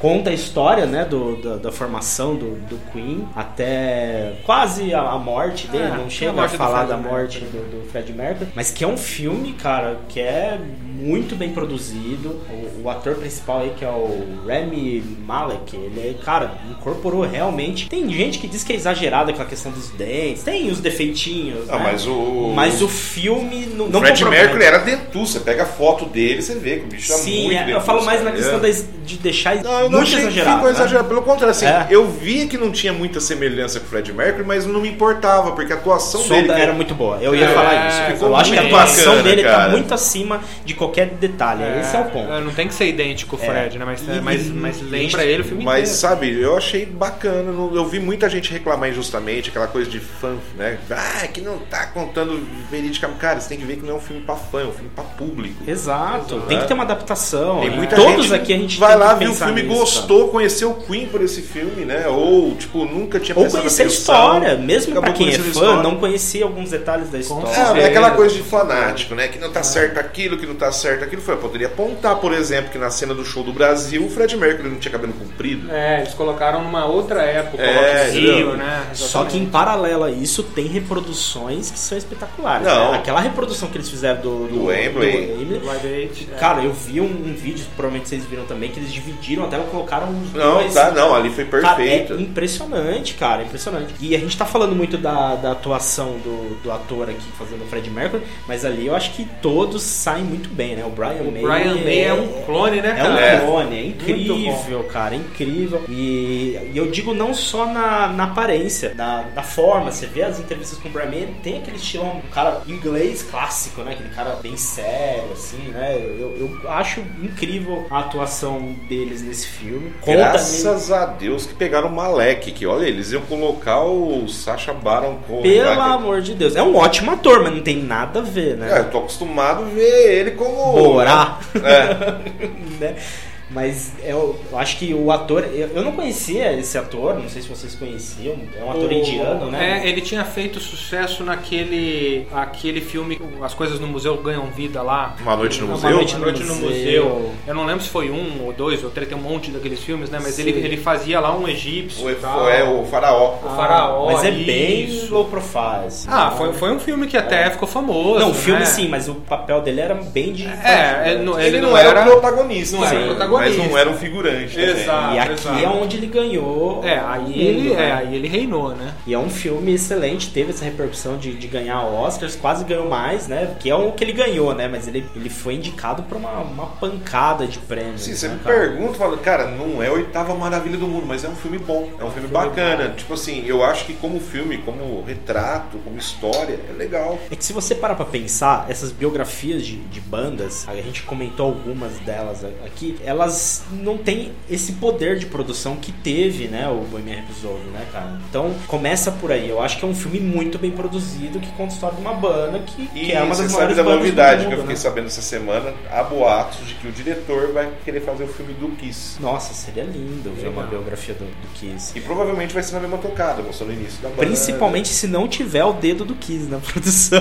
[0.00, 5.18] Conta a história, né, do, da, da formação do, do Queen até quase a, a
[5.18, 5.84] morte dele.
[5.84, 8.82] É, não a chega a do falar da morte do, do Fred Mercury, mas que
[8.82, 10.58] é um filme, cara, que é
[10.98, 12.40] muito bem produzido.
[12.50, 17.88] O, o ator principal aí, que é o Remy Malek, ele, cara, incorporou realmente.
[17.90, 21.76] Tem gente que diz que é exagerado aquela questão dos dentes, tem os defeitinhos, Ah,
[21.78, 21.90] né?
[21.92, 24.42] mas o- Mas o filme não, não Fred compromete.
[24.44, 27.44] Mercury era dentu, você pega a foto dele, você vê que o bicho é Sim,
[27.44, 28.36] muito é, eu falo mais na cara.
[28.42, 28.62] questão É.
[28.62, 30.70] das- de deixar Não, eu não muito achei que ficou né?
[30.70, 31.08] exagerado.
[31.08, 31.86] Pelo contrário, assim, É.
[31.90, 35.52] eu via que não tinha muita semelhança com o Fred Mercury, mas não me importava,
[35.52, 36.50] porque a atuação dele...
[36.52, 37.18] era muito boa.
[37.20, 38.12] Eu ia É, falar isso.
[38.12, 39.70] ficou Eu acho que a atuação bacana, dele tá cara.
[39.70, 41.62] muito acima de qualquer detalhe.
[41.80, 42.28] Esse é o ponto.
[42.40, 43.84] Não tem que ser idêntico o Fred, né?
[43.84, 45.98] Mas, E- mas, e- mas e- lembra ele o filme Mas inteiro.
[45.98, 47.50] sabe, eu achei bacana.
[47.74, 50.78] Eu vi muita gente reclamar injustamente, aquela coisa de fã, né?
[50.90, 53.08] Ah, que não tá contando verídica.
[53.18, 54.90] Cara, você tem que ver que não é um filme pra fã, é um filme
[54.94, 55.62] pra público.
[55.66, 56.40] Exato.
[56.48, 57.60] Tem que ter uma adaptação.
[57.60, 59.79] Tem E muita Todos gente aqui a gente vai tem lá, viu o filme, nisso,
[59.80, 62.06] gostou, conheceu o Queen por esse filme, né?
[62.08, 65.48] Ou, tipo, nunca tinha Ou prestado conhecer a história, mesmo pra acabou quem é fã,
[65.48, 65.82] história.
[65.82, 67.48] não conhecia alguns detalhes da história.
[67.78, 69.28] É, é aquela coisa de fanático, né?
[69.28, 71.22] Que não tá certo aquilo, que não tá certo aquilo.
[71.22, 74.36] Foi, eu poderia apontar, por exemplo, que na cena do show do Brasil, o Fred
[74.36, 75.70] Mercury não tinha cabelo comprido.
[75.70, 78.86] É, eles colocaram numa outra época, É, Rio, né?
[78.94, 82.66] Só que em paralelo a isso tem reproduções que são espetaculares.
[82.66, 82.92] Não.
[82.92, 82.98] né?
[82.98, 85.26] Aquela reprodução que eles fizeram do, Do Wembley.
[85.26, 86.36] do Wembley, Aid, é.
[86.38, 90.08] Cara, eu vi um, um vídeo, provavelmente vocês viram também, que eles dividiram, até colocaram
[90.10, 90.74] os Não, dois.
[90.74, 92.14] tá, não, ali foi Cara, perfeito.
[92.14, 93.94] é impressionante, cara, impressionante.
[94.00, 97.66] E a gente tá falando muito da, da atuação do, do ator aqui fazendo o
[97.66, 100.84] Fred Mercury, mas ali eu acho que todos saem muito bem, né?
[100.84, 101.42] O Brian O May.
[101.42, 103.20] Brian May é um clone, né, É um cara?
[103.20, 103.40] É.
[103.40, 105.84] clone, é incrível, cara, é incrível.
[105.88, 109.90] E, e eu digo não só na, na aparência, na, na forma.
[109.90, 113.22] Você vê as entrevistas com o Brian May, ele tem aquele estilo, um cara inglês
[113.22, 113.92] clássico, né?
[113.92, 115.96] Aquele cara bem sério, assim, né?
[115.96, 119.59] Eu, eu acho incrível a atuação deles nesse filme.
[120.00, 124.72] Conta Graças a Deus que pegaram o Malek, que olha, eles iam colocar o Sacha
[124.72, 125.42] Baron Cohen.
[125.42, 126.56] Pelo lá, que- amor de Deus.
[126.56, 128.76] É um ótimo ator, mas não tem nada a ver, né?
[128.76, 130.72] É, eu tô acostumado a ver ele como.
[130.72, 131.38] Borá.
[131.62, 132.94] É.
[133.50, 133.60] né?
[133.60, 135.44] Mas eu, eu acho que o ator.
[135.52, 138.36] Eu, eu não conhecia esse ator, não sei se vocês conheciam.
[138.58, 139.82] É um ator O- indiano, né?
[139.84, 145.16] É, ele tinha feito sucesso naquele aquele filme As Coisas no Museu Ganham Vida lá.
[145.20, 145.90] Uma noite no Uma museu.
[145.90, 146.68] noite Uma noite no museu.
[147.04, 147.30] museu.
[147.46, 150.10] Eu não lembro se foi um ou dois ou três, tem um monte daqueles filmes,
[150.10, 150.18] né?
[150.22, 150.58] Mas ele, Sim.
[150.60, 152.06] ele fazia lá um egípcio.
[152.08, 152.48] O, tal.
[152.48, 153.34] é o faraó.
[153.42, 154.06] o faraó.
[154.06, 155.12] Mas é bem isso.
[155.12, 155.86] low profile.
[155.86, 156.08] assim.
[156.10, 158.18] Ah, foi, foi um filme que até ficou famoso.
[158.20, 158.66] Não, o filme né?
[158.66, 160.46] sim, mas o papel dele era bem de.
[160.46, 162.00] É, ele não, Ele, ele não, não era, era.
[162.08, 163.04] o protagonista, não era né?
[163.04, 163.39] o protagonista.
[163.40, 164.54] Mas não era um figurante.
[164.54, 164.70] também.
[164.70, 165.14] Exato.
[165.14, 165.64] E aqui exato.
[165.64, 166.84] é onde ele ganhou.
[166.84, 167.92] É, aí ele, mundo, é, né?
[167.92, 168.94] aí ele reinou, né?
[169.06, 173.28] E é um filme excelente, teve essa repercussão de, de ganhar Oscars, quase ganhou mais,
[173.28, 173.54] né?
[173.58, 174.68] Que é o que ele ganhou, né?
[174.68, 178.02] Mas ele, ele foi indicado pra uma, uma pancada de prêmios.
[178.02, 178.58] Sim, você né, me cara?
[178.58, 181.90] pergunta, fala, cara, não é a oitava maravilha do mundo, mas é um filme bom,
[181.98, 182.94] é um filme bacana.
[182.96, 187.18] Tipo assim, eu acho que como filme, como retrato, como história, é legal.
[187.30, 191.46] É que se você parar pra pensar, essas biografias de, de bandas, a gente comentou
[191.46, 193.29] algumas delas aqui, elas
[193.72, 198.18] não têm esse poder de produção que teve, né, o Bohemian Rhapsody, né, cara?
[198.28, 199.48] Então, começa por aí.
[199.48, 202.14] Eu acho que é um filme muito bem produzido, que conta a história de uma
[202.14, 204.54] banda que, E que é uma você das sabe maiores da bandas novidade do que
[204.54, 204.80] eu mundo, fiquei né?
[204.80, 208.68] sabendo essa semana, há boatos de que o diretor vai querer fazer o filme do
[208.76, 209.20] Kiss.
[209.20, 211.92] Nossa, seria lindo ver uma biografia do, do Kiss.
[211.96, 214.22] E provavelmente vai ser na mesma tocada, mostrando o início da banda.
[214.22, 217.20] Principalmente se não tiver o dedo do Kiss na produção.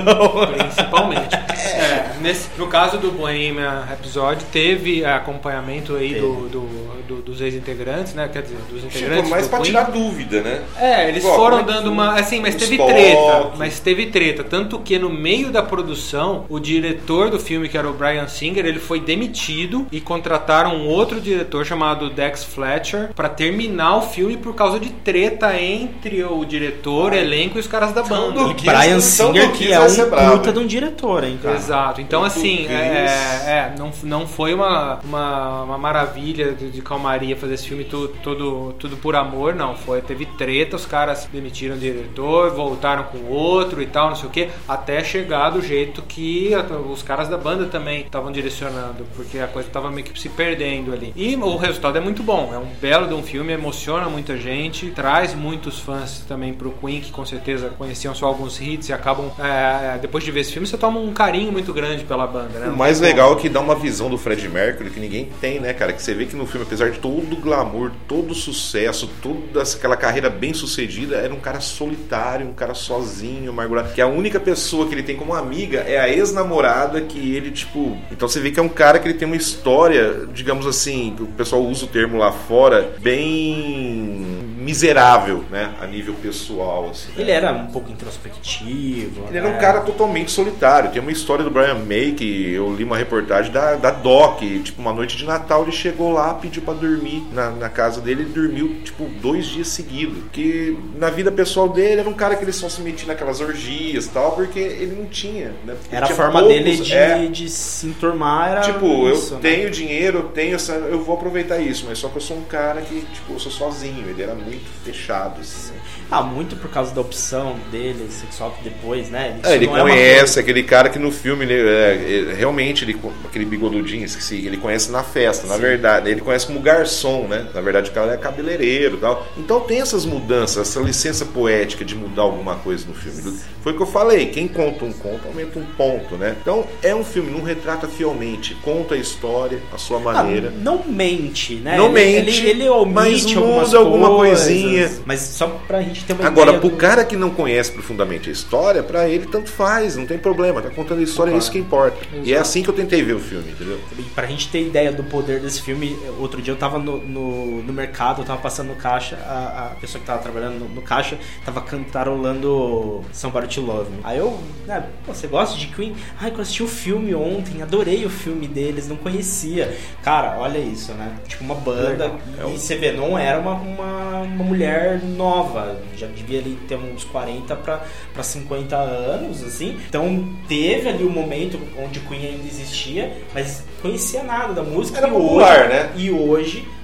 [0.57, 1.37] Principalmente.
[1.59, 8.13] É, nesse, no caso do Bohemian Rhapsody, teve acompanhamento aí do, do- do- dos ex-integrantes,
[8.13, 8.29] né?
[8.31, 9.17] Quer dizer, dos integrantes.
[9.23, 9.71] Tipo, mais do pra Queen.
[9.71, 10.61] tirar dúvida, né?
[10.77, 12.13] É, eles Pô, foram é que dando uma.
[12.19, 13.51] Assim, mas teve treta.
[13.57, 14.43] Mas teve treta.
[14.43, 18.65] Tanto que no meio da produção, o diretor do filme, que era o Brian Singer,
[18.65, 24.37] ele foi demitido e contrataram um outro diretor chamado Dex Fletcher pra terminar o filme
[24.37, 28.41] por causa de treta entre o diretor, o elenco e os caras da banda.
[28.41, 31.55] E Kiss, Brian então Singer, que é um puta de um diretor, hein, cara.
[31.55, 32.01] Exato.
[32.01, 32.71] Então, assim, Kiss.
[32.71, 33.05] é,
[33.47, 38.09] é, não, não foi uma, uma, uma maravilha de, de calmaria fazer esse filme tu-
[38.21, 39.75] tudo, tudo por amor, não.
[39.75, 44.27] Foi, teve treta, os caras demitiram o diretor, voltaram com outro e tal, não sei
[44.27, 46.51] o que, até chegar do jeito que
[46.91, 50.91] os caras da banda também estavam direcionando, porque a coisa estava meio que se perdendo
[50.93, 51.13] ali.
[51.15, 54.91] E o resultado é muito bom, é um belo de um filme, emociona muita gente,
[54.91, 59.31] traz muitos fãs também pro Queen, que com certeza conheciam só alguns hits e acabam,
[59.39, 62.67] é, depois de ver esse filme, você toma um carinho muito grande pela banda, né?
[62.67, 65.73] O mais legal é que dá uma visão do Fred Mercury que ninguém tem, né,
[65.73, 65.93] cara?
[65.93, 69.61] Que você vê que no filme, apesar de todo o glamour, todo o sucesso, toda
[69.61, 73.93] aquela carreira bem sucedida, era um cara solitário, um cara sozinho, amargurado.
[73.93, 77.97] Que a única pessoa que ele tem como amiga é a ex-namorada que ele, tipo.
[78.11, 81.27] Então você vê que é um cara que ele tem uma história, digamos assim, o
[81.27, 85.73] pessoal usa o termo lá fora, bem miserável, né?
[85.81, 87.11] A nível pessoal, assim.
[87.17, 89.25] Ele era um pouco introspectivo.
[89.29, 89.57] Ele era um né?
[89.57, 90.91] cara totalmente solitário.
[90.91, 94.39] Tem uma história do Brian May que eu li uma reportagem da, da Doc.
[94.39, 98.21] Tipo, uma noite de Natal ele chegou lá, pediu pra dormir na, na casa dele.
[98.23, 100.17] Ele dormiu, tipo, dois dias seguidos.
[100.31, 104.05] Que na vida pessoal dele era um cara que ele só se metia naquelas orgias
[104.05, 105.53] e tal, porque ele não tinha.
[105.65, 105.75] Né?
[105.91, 107.25] Era a Tinha forma poucos- dele de, é.
[107.27, 108.51] de se enturmar.
[108.51, 109.41] Era Tipo, isso, eu né?
[109.41, 110.73] tenho dinheiro, eu tenho essa.
[110.73, 113.51] Eu vou aproveitar isso, mas só que eu sou um cara que, tipo, eu sou
[113.51, 114.07] sozinho.
[114.09, 115.73] Ele era muito fechado, assim.
[116.11, 119.37] Ah, muito por causa da opção dele sexual que depois, né?
[119.43, 122.97] Isso É, ele é conhece aquele cara que no filme, ele, é, ele- realmente, ele,
[123.25, 125.61] aquele bigodudinho, esqueci, ele conhece na festa, na Sim.
[125.61, 126.09] verdade.
[126.09, 127.47] Ele conhece como garçom, né?
[127.53, 129.27] Na verdade, o cara é cabeleireiro e tal.
[129.37, 133.37] Então tem essas mudanças, essa licença poética de mudar alguma coisa no filme.
[133.61, 136.35] Foi o que eu falei, quem conta um conto, aumenta um ponto, né?
[136.41, 140.51] Então é um filme, não retrata fielmente, conta a história, a sua Ah, maneira.
[140.61, 141.75] não mente, né?
[141.77, 144.91] Não ele, mente, ele, ele omite mas muda alguma coisas, coisinha.
[145.05, 148.29] Mas só pra gente ter uma Agora, ideia pro do- cara que não conhece profundamente
[148.29, 150.61] a história, pra ele tanto faz, não tem problema.
[150.61, 151.97] Tá contando a história, é isso que importa.
[152.23, 153.77] E é assim que eu tentei ver o filme, entendeu?
[153.97, 157.63] E Pra gente ter ideia do poder desse filme, outro dia eu tava no, no,
[157.63, 160.81] no mercado, eu tava passando no caixa, a, a pessoa que tava trabalhando no, no
[160.81, 163.99] caixa tava cantarolando Somebody to Love Me.
[164.03, 165.95] Aí eu, né, pô, você gosta de Queen?
[166.19, 169.75] Ai, que eu assisti o filme ontem, adorei o filme deles, não conhecia.
[170.03, 171.15] Cara, olha isso, né?
[171.27, 172.49] Tipo, uma banda, Legal.
[172.49, 177.03] e você vê, não era uma, uma, uma mulher nova, já devia ali ter uns
[177.03, 177.81] 40 pra,
[178.13, 179.77] pra 50 anos, assim.
[179.87, 184.97] Então teve ali o momento onde Queen ainda existia, mas conhecia nada da música.
[184.99, 185.91] Era popular, hoje, né?
[185.95, 186.38] E hoje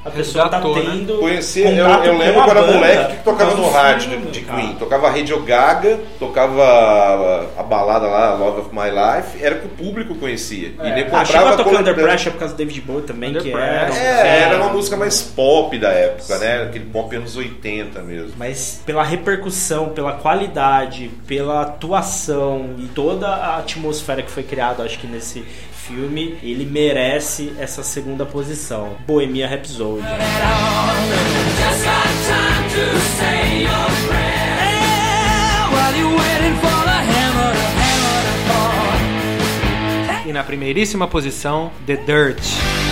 [0.05, 0.91] a pessoa tá Resgatou, né?
[0.91, 1.17] tendo.
[1.17, 4.41] Conheci, eu, eu lembro a quando era moleque que tocava por no rádio filme, de
[4.41, 4.61] cara.
[4.61, 4.75] Queen.
[4.75, 9.69] Tocava Radio Gaga, tocava a, a balada lá, Love of My Life, era que o
[9.69, 10.73] público conhecia.
[10.79, 12.07] E nem Ah, chegou a comprava tocar Under coletânea.
[12.07, 13.95] Pressure por causa do David Bowie também, Under que era.
[13.95, 16.63] É, era uma música mais pop da época, né?
[16.63, 18.33] Aquele pop anos 80 mesmo.
[18.37, 24.99] Mas pela repercussão, pela qualidade, pela atuação e toda a atmosfera que foi criada, acho
[24.99, 25.43] que nesse
[25.87, 28.97] filme, ele merece essa segunda posição.
[29.05, 30.03] Bohemia Rhapsody.
[40.25, 42.84] E na primeiríssima posição, The Dirt.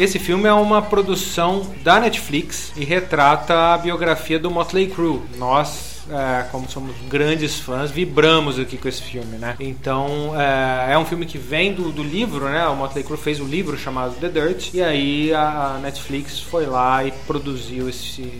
[0.00, 5.20] Esse filme é uma produção da Netflix e retrata a biografia do Motley Crue.
[5.36, 9.56] Nós, é, como somos grandes fãs, vibramos aqui com esse filme, né?
[9.60, 12.66] Então, é, é um filme que vem do, do livro, né?
[12.68, 16.66] O Motley Crue fez o livro chamado The Dirt e aí a, a Netflix foi
[16.66, 18.30] lá e produziu esse,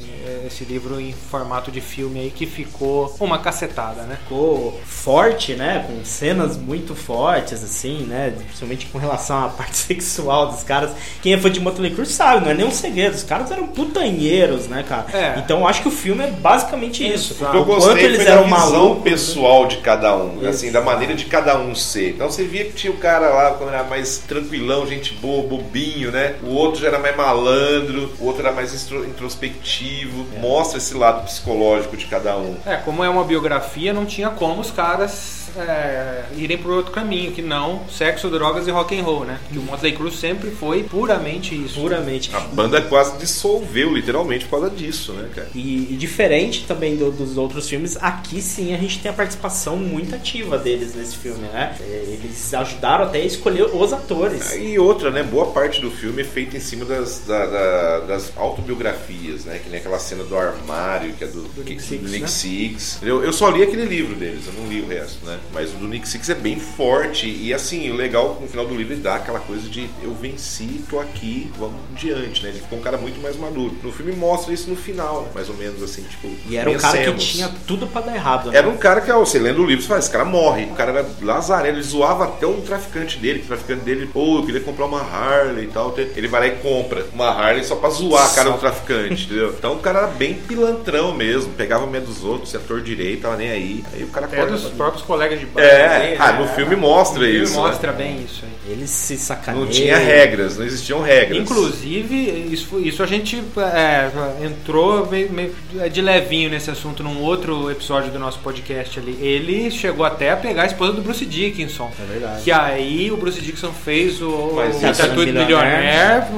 [0.46, 4.18] esse livro em formato de filme aí que ficou uma cacetada, né?
[4.22, 5.84] ficou forte, né?
[5.86, 8.32] Com cenas muito fortes, assim, né?
[8.36, 10.92] Principalmente com relação à parte sexual dos caras.
[11.22, 13.14] Quem é fã de Motley Crue sabe, não é nenhum segredo.
[13.14, 15.06] Os caras eram putanheiros, né, cara?
[15.12, 15.38] É.
[15.38, 17.34] Então eu acho que o filme é basicamente isso.
[17.44, 19.02] O que eu gostei eles foi da eram visão malucos.
[19.02, 20.48] pessoal de cada um, Isso.
[20.48, 22.10] assim, da maneira de cada um ser.
[22.10, 26.10] Então você via que tinha o cara lá quando era mais tranquilão, gente boa, bobinho,
[26.10, 26.36] né?
[26.42, 30.26] O outro já era mais malandro, o outro era mais intro- introspectivo.
[30.36, 30.40] É.
[30.40, 32.56] Mostra esse lado psicológico de cada um.
[32.66, 37.32] É, como é uma biografia, não tinha como os caras é, irem por outro caminho,
[37.32, 39.38] que não sexo, drogas e rock and roll, né?
[39.52, 41.80] Que o Motley Crue sempre foi puramente isso.
[41.80, 42.34] Puramente.
[42.34, 45.48] A banda quase dissolveu, literalmente, por causa disso, né, cara?
[45.54, 49.76] E, e diferente também do- dos outros filmes, aqui sim a gente tem a participação
[49.76, 51.74] muito ativa deles nesse filme, né?
[51.80, 54.52] É, Eles ajudaram até a escolher os atores.
[54.54, 55.22] E outra, né?
[55.22, 59.60] Boa parte do filme é feita em cima das, da- da- das autobiografias, né?
[59.62, 62.26] Que nem aquela cena do armário, que é do, que- Nick Six, do Nick né?
[62.28, 62.98] Six.
[63.02, 65.38] Eu, eu só li aquele livro deles, eu não li o resto, né?
[65.52, 67.26] Mas o do Nick Six é bem forte.
[67.26, 70.84] E assim, o legal no final do livro ele dá aquela coisa de eu venci,
[70.88, 72.50] tô aqui, vamos diante, né?
[72.50, 73.74] Ele ficou um cara muito mais maduro.
[73.82, 76.28] No filme mostra isso no final, mais ou menos assim, tipo.
[76.46, 78.58] E era um cara que tinha tudo pra dar errado, né?
[78.58, 80.64] Era um cara que, ó, você lendo o livro, você fala, esse cara morre.
[80.64, 84.38] O cara era lazareno, ele zoava até um traficante dele, que o traficante dele, pô,
[84.38, 85.94] eu queria comprar uma Harley e tal.
[85.98, 89.54] Ele vai lá e compra uma Harley só pra zoar a cara do traficante, entendeu?
[89.56, 93.36] Então o cara era bem pilantrão mesmo, pegava medo dos outros, se ator direito, tava
[93.36, 93.84] nem aí.
[93.92, 95.66] Aí o cara Até dos próprios colegas de banda.
[95.66, 96.38] É, dele, ah, né?
[96.40, 97.58] no filme mostra No filme isso, né?
[97.60, 98.50] mostra bem isso aí.
[98.72, 99.64] Eles se sacaneiam.
[99.64, 101.38] Não tinha regras, não existiam regras.
[101.42, 103.42] Inclusive, isso, isso a gente
[103.74, 104.08] é,
[104.44, 105.52] entrou meio- meio
[105.90, 109.18] de levinho nesse assunto num outro episódio do nosso podcast ali.
[109.20, 111.90] Ele chegou até a pegar a esposa do Bruce Dickinson.
[111.98, 112.42] É verdade.
[112.42, 115.86] Que aí o Bruce Dickinson fez o, Mas o isso é Tatu do Milionaire.
[115.86, 116.28] É,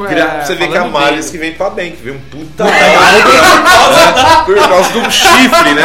[0.44, 1.30] você vê que a dele.
[1.30, 2.64] que vem pra bem, que vem um puta
[4.46, 5.82] por causa de um chifre, né?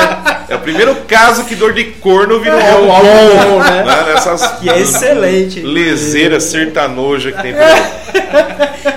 [0.49, 2.59] É o primeiro caso que dor de corno virou
[3.03, 3.83] Bom, né?
[3.83, 4.13] né?
[4.13, 5.61] Nessas Que é excelente.
[5.61, 7.53] leseira sertanoja que tem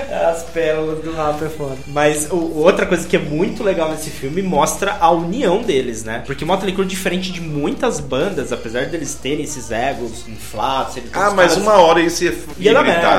[0.60, 1.76] pérolas do rap é foda.
[1.86, 6.22] Mas o- outra coisa que é muito legal nesse filme mostra a união deles, né?
[6.26, 10.96] Porque Motley Crue, diferente de muitas bandas, apesar deles terem esses egos inflados...
[10.96, 12.72] eles- Ah, mas caras- uma hora isso ia, Ia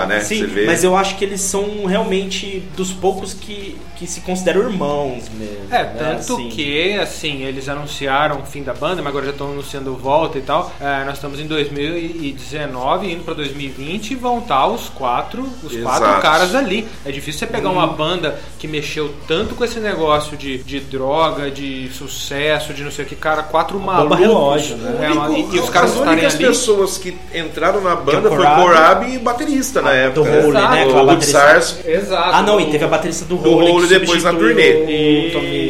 [0.08, 0.20] né?
[0.22, 0.66] Sim, Você vê.
[0.66, 5.66] mas eu acho que eles são realmente dos poucos que, que se consideram irmãos mesmo.
[5.72, 5.96] É, né?
[5.98, 6.50] tanto Assim.
[6.50, 10.42] que, assim, eles anunciaram o fim da banda, mas agora já estão anunciando volta e
[10.42, 10.72] tal.
[10.80, 16.06] É, nós estamos em 2019, indo pra 2020, e vão estar os quatro, os quatro
[16.06, 16.22] Exato.
[16.22, 16.88] caras ali.
[17.06, 21.50] É difícil você pegar uma banda que mexeu tanto com esse negócio de, de droga,
[21.52, 24.20] de sucesso, de não sei o que, cara, quatro malucos.
[24.20, 25.08] relógio, né?
[25.08, 26.46] É, uma- e, e os caras As estarem únicas ali.
[26.46, 28.62] pessoas que entraram na banda John foi Corabi.
[28.62, 30.30] Corabi e baterista na Ah, época.
[30.30, 31.40] do Hole, né, aquela O baterista.
[31.40, 31.80] Sars.
[31.86, 32.30] Exato.
[32.36, 34.86] Ah, não, e teve a baterista do Do Hole Hole que depois na turnê.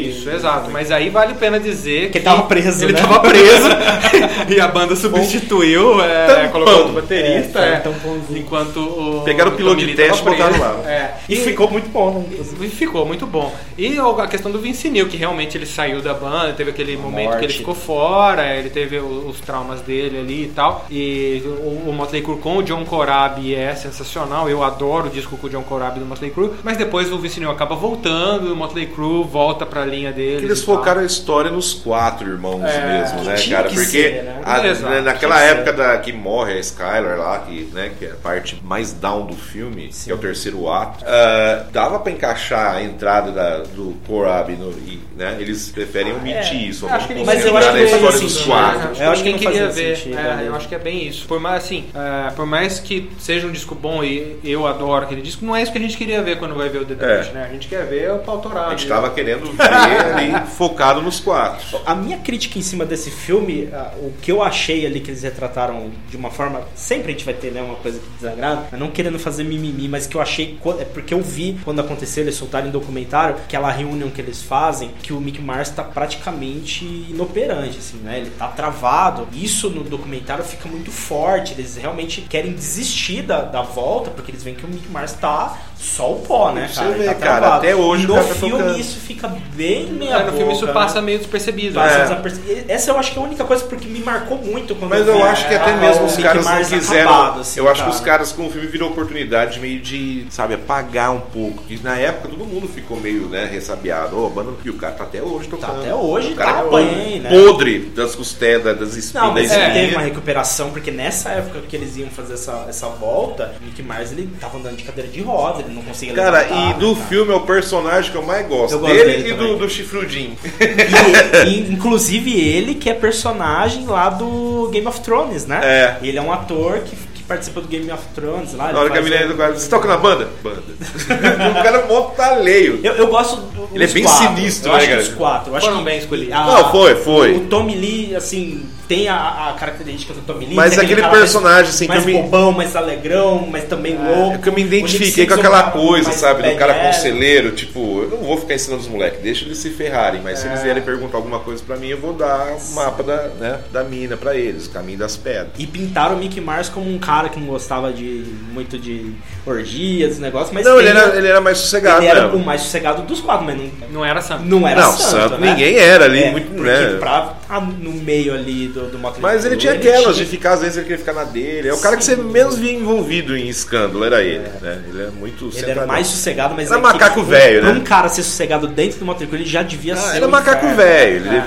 [0.10, 0.70] Isso, exato.
[0.72, 3.00] Mas aí vale a pena dizer que, ele tava preso, Ele né?
[3.02, 3.68] tava preso
[4.50, 7.60] e a banda substituiu, é, colocou outro baterista.
[7.60, 9.22] É, É, enquanto o.
[9.24, 10.76] Pegaram o piloto de teste e botaram lá.
[10.90, 11.12] É.
[11.30, 12.38] E ficou muito bom, né?
[12.62, 13.54] E ficou muito bom.
[13.78, 17.30] E a questão do Vince Neil, que realmente ele saiu da banda, teve aquele momento
[17.32, 17.58] que ele morte.
[17.58, 20.86] ficou fora, ele teve os traumas dele ali e tal.
[20.90, 24.50] E o, o Motley Crue com o John Corabi é sensacional.
[24.50, 26.52] Eu adoro o disco com o John Corabi do Motley Crue.
[26.64, 30.46] Mas depois o Vince Neil acaba voltando, o Motley Crue volta pra linha dele.
[30.46, 33.70] Eles focaram a história nos quatro irmãos É, mesmo, né, tinha cara?
[33.70, 34.42] que Porque ser, né?
[34.46, 38.12] a- Exato, né, naquela época da, que morre a Skylar lá, que, né, que é
[38.12, 42.76] a parte mais down do filme, que é o terceiro ato, ah, dava pra encaixar
[42.76, 45.38] a entrada da- do Korab no, e, né?
[45.40, 46.88] Eles preferem omitir É, isso.
[46.88, 48.92] acho que Mas eu acho que na não dos sentido, quatro.
[48.92, 49.98] Acho Eu acho que não queria ver.
[49.98, 50.44] sentido, É, né?
[50.48, 51.28] eu acho que é bem isso.
[51.28, 55.22] Por mais assim, é, por mais que seja um disco bom e eu adoro aquele
[55.22, 57.18] disco, não é isso que a gente queria ver quando vai ver o The É.
[57.22, 57.46] Dirt, né?
[57.50, 58.68] A gente quer ver o pau torado.
[58.68, 61.80] A gente tava querendo ver ali focado nos quatro.
[61.86, 65.24] A minha crítica em cima desse filme, ah, o que eu achei ali que eles
[65.24, 66.62] retrataram de uma forma.
[66.76, 69.88] Sempre a gente vai ter né, uma coisa que desagrada, mas não querendo fazer mimimi,
[69.88, 70.58] mas que eu achei.
[70.80, 74.92] É porque eu vi quando aconteceu, eles soltaram em documentário, aquela reunião que eles fazem,
[75.02, 78.20] que o Mick Mars tá praticamente inoperante, assim, né?
[78.20, 79.28] Ele tá travado.
[79.34, 81.54] Isso no documentário fica muito forte.
[81.54, 85.58] Eles realmente querem desistir da, da volta, porque eles veem que o Mick Mars tá
[85.78, 86.90] só o pó, né, Você cara?
[86.92, 88.80] Ele vê, tá cara, até hoje E no cara tá filme tocando.
[88.80, 90.74] isso fica bem meia É, no filme isso né?
[90.74, 91.74] passa meio despercebido.
[91.74, 92.04] Passa né?
[92.04, 92.72] desapercebido.
[92.72, 95.12] Essa eu acho que é a única coisa porque me marcou muito quando Mas vi,
[95.12, 97.10] eu acho que até mesmo os Mickey caras não quiseram.
[97.12, 97.90] acabado, assim, eu acho cara.
[97.92, 101.64] que os caras com o filme virou oportunidade meio de, sabe, apagar um pouco.
[101.64, 104.20] Que na época todo mundo ficou meio, né, ressabiado.
[104.20, 105.80] Ô, a banda e o cara tá até hoje tocando.
[105.82, 107.30] até hoje, o cara tá é bem, né?
[107.30, 109.26] podre das costelas, das espinhas.
[109.28, 113.54] Não, mas teve uma recuperação, porque nessa época que eles iam fazer essa, essa volta,
[113.62, 116.70] o Mickey Mars ele tava andando de cadeira de roda, ele não conseguia Cara, levantar,
[116.70, 117.08] e do cara.
[117.08, 118.74] filme é o personagem que eu mais gosto.
[118.74, 119.48] Eu gosto dele, dele e também.
[119.54, 120.36] do, do chifrudinho.
[121.48, 125.60] E, inclusive ele que é personagem lá do Game of Thrones, né?
[125.64, 125.98] É.
[126.02, 126.96] Ele é um ator que
[127.32, 128.74] participa do Game of Thrones lá.
[128.74, 130.28] Na hora que a do quadro, você toca na banda?
[130.44, 130.62] Banda.
[131.60, 132.80] o cara é mó taleio.
[132.84, 134.36] Eu, eu gosto do, Ele é bem quatro.
[134.36, 135.02] sinistro, eu né, acho que cara?
[135.08, 135.52] os quatro.
[135.52, 136.34] Eu acho Foram que bem escolhidos.
[136.34, 137.36] a- Não, foi, foi.
[137.38, 138.66] O Tommy Lee, assim,
[138.96, 140.56] tem a, a característica do Tommy Lee.
[140.56, 143.64] Mas tem aquele cara personagem, assim, que mais, eu mais me- bobão, mais alegrão, mas
[143.66, 144.36] também louco.
[144.36, 146.44] É que eu me identifiquei com é um aquela cara coisa, sabe?
[146.44, 150.22] Do cara conselheiro, tipo, eu não vou ficar ensinando os moleques, deixa eles se ferrarem,
[150.22, 150.50] mas se É.
[150.52, 153.84] eles vierem perguntar alguma coisa pra mim, eu vou dar o mapa da, né, da
[153.84, 155.50] mina pra eles, o caminho das pedras.
[155.58, 159.14] E pintaram o Mickey Mars como um cara que não gostava de muito de
[159.46, 162.38] orgias, negócios, mas não, ele era, ele era mais sossegado, ele era mesmo.
[162.38, 164.44] o mais sossegado dos quatro, mas não, Não era santo.
[164.46, 165.50] não era Não, santo, santo né?
[165.52, 166.98] ninguém era ali, É, muito, né?
[167.00, 170.62] pra tá no meio ali do, do Motley Mas ele tinha aquelas de ficar, às
[170.62, 171.68] vezes ele queria ficar na dele.
[171.70, 174.48] É o cara que você menos via envolvido em escândalo, era ele.
[174.62, 174.84] Né?
[174.88, 177.74] Ele é muito Ele era mais sossegado, mas Era é que macaco um- velho, pra
[177.74, 177.80] né?
[177.80, 180.30] um cara ser sossegado dentro do Motley Crue, ele já devia Ah, ser era um
[180.30, 180.78] macaco inferno.
[180.78, 181.46] velho, ele É.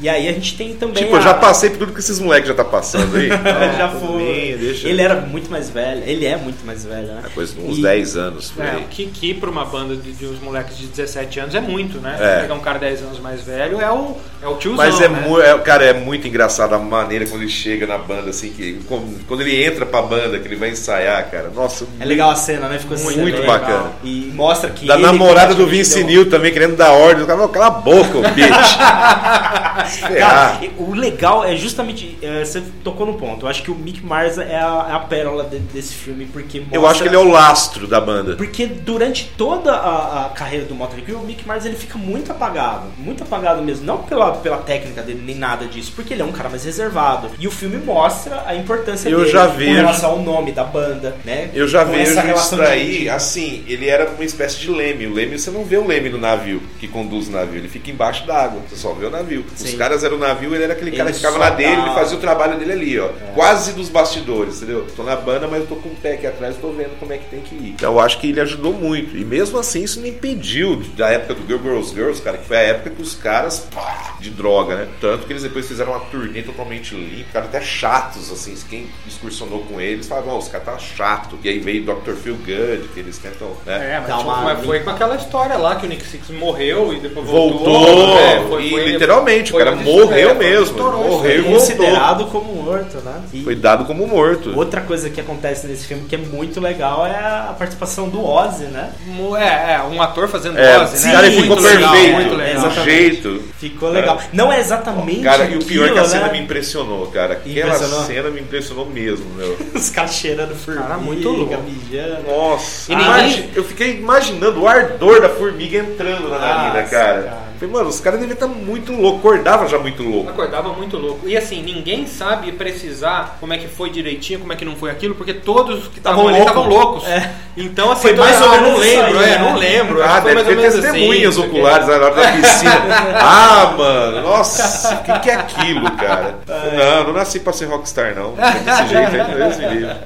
[0.00, 2.18] E aí a gente tem também Tipo, eu a- já passei por tudo que esses
[2.18, 3.26] moleques já tá passando aí.
[3.30, 4.16] Ele já foi.
[4.22, 4.88] bem, deixa.
[4.88, 6.02] Ele era muito mais velho.
[6.06, 7.22] Ele é muito mais velho, né?
[7.26, 8.50] É coisa de uns E- 10 anos.
[8.50, 11.54] Por É, o que, que pra uma banda de, de uns moleques de 17 anos
[11.54, 12.16] é muito, né?
[12.18, 12.40] É.
[12.40, 15.24] Pegar um cara 10 anos mais velho é o, é o tiozão, Mas é, né?
[15.26, 18.80] mu- é, cara, é muito engraçado a maneira quando ele chega na banda, assim, que
[19.28, 21.50] quando ele entra pra banda, que ele vai ensaiar, cara.
[21.54, 22.78] Nossa, É legal a cena, né?
[22.78, 23.92] Ficou Muito muito bacana.
[24.02, 27.24] E mostra que Da ele namorada do Vince deu- Neil também, querendo dar ordem.
[27.24, 29.89] O cara, "Não, cala a boca, ô bitch.
[29.98, 32.18] Cara, o legal é justamente.
[32.22, 33.44] é, você tocou no ponto.
[33.46, 36.62] Eu acho que o Mick Mars é a, é a pérola de- desse filme, porque
[36.72, 38.36] Eu acho que ele é o lastro da banda.
[38.36, 42.30] Porque durante toda a, a carreira do Motley Crue, o Mick Mars ele fica muito
[42.32, 46.24] apagado, muito apagado mesmo, não pela, pela técnica dele nem nada disso, porque ele é
[46.24, 47.30] um cara mais reservado.
[47.38, 49.72] E o filme mostra a importância Eu dele já com vejo.
[49.74, 51.50] relação ao nome da banda, né?
[51.54, 55.06] Eu já Com vejo essa isso daí, assim, ele era uma espécie de leme.
[55.06, 57.90] O leme, você não vê o leme no navio que conduz o navio, ele fica
[57.90, 59.44] embaixo d'água, você só vê o navio.
[59.54, 59.76] Os Sim.
[59.80, 61.94] Caras eram o navio, ele era aquele cara Ele que ficava na dele, dá- ele
[61.94, 63.08] fazia o trabalho dele ali, ó.
[63.34, 64.86] Quase dos bastidores, entendeu?
[64.94, 67.18] Tô na banda, mas eu tô com o pé aqui atrás, tô vendo como é
[67.18, 67.70] que tem que ir.
[67.76, 69.16] Então eu acho que ele ajudou muito.
[69.16, 72.56] E mesmo assim, isso não impediu da época do Girl Girls Girls, cara, que foi
[72.58, 74.88] a época que os caras, pá, de droga, né?
[75.00, 79.60] Tanto que eles depois fizeram uma turnê totalmente limpa, cara, até chatos, assim, quem excursionou
[79.60, 81.38] com eles falavam, ó, os caras tá chato.
[81.42, 82.12] E aí veio Dr.
[82.22, 83.94] Phil Good, que eles tentam, né?
[83.96, 86.92] É, mas, tipo, uma mas foi com aquela história lá que o Nick Six morreu
[86.92, 87.60] e depois voltou.
[87.80, 88.44] Voltou, né?
[88.48, 92.52] Foi- e foi- literalmente, foi o cara onde morreu estourou, mesmo, morreu e considerado como
[92.62, 93.20] morto, né?
[93.32, 94.56] E Foi dado como morto.
[94.56, 98.64] outra coisa que acontece nesse filme que é muito legal é a participação do Ozzy,
[98.64, 98.90] né?
[99.38, 101.12] É, é, um ator fazendo É, Ozzy, esse né?
[101.12, 102.52] cara Sim, ficou muito legal, perfeito, muito legal.
[102.66, 102.84] Exatamente.
[102.84, 103.42] jeito.
[103.58, 104.20] Ficou legal.
[104.32, 106.32] Não é exatamente Cara, e o pior é que a aquilo, cena né?
[106.32, 107.34] me impressionou, cara.
[107.34, 108.04] Aquela Impressionou?
[108.04, 109.56] cena me impressionou mesmo, meu.
[109.74, 111.54] Os caras cheirando formiga, Cara, muito louco.
[111.62, 112.22] mijando.
[112.28, 117.22] Nossa, E ninguém- imagi- eu fiquei imaginando o ardor da formiga entrando na narina, cara.
[117.22, 117.49] cara.
[117.60, 120.30] Falei, mano, os caras devem estar muito loucos, acordava já muito louco.
[120.30, 121.28] Acordava muito louco.
[121.28, 124.90] E assim, ninguém sabe precisar como é que foi direitinho, como é que não foi
[124.90, 127.06] aquilo, porque todos que estavam Tavam ali estavam loucos.
[127.06, 127.30] É.
[127.56, 129.38] Então, assim, Foi mais ou eu menos não lembro, aí, é, né?
[129.38, 130.02] não lembro.
[130.02, 132.80] Ah, deve ter assim, testemunhas porque- oculares na hora da piscina.
[133.20, 136.38] ah, mano, nossa, o que, que é aquilo, cara?
[136.46, 138.32] Não, não nasci pra ser rockstar, não.
[138.34, 139.96] Desse jeito aí, Deus me livre.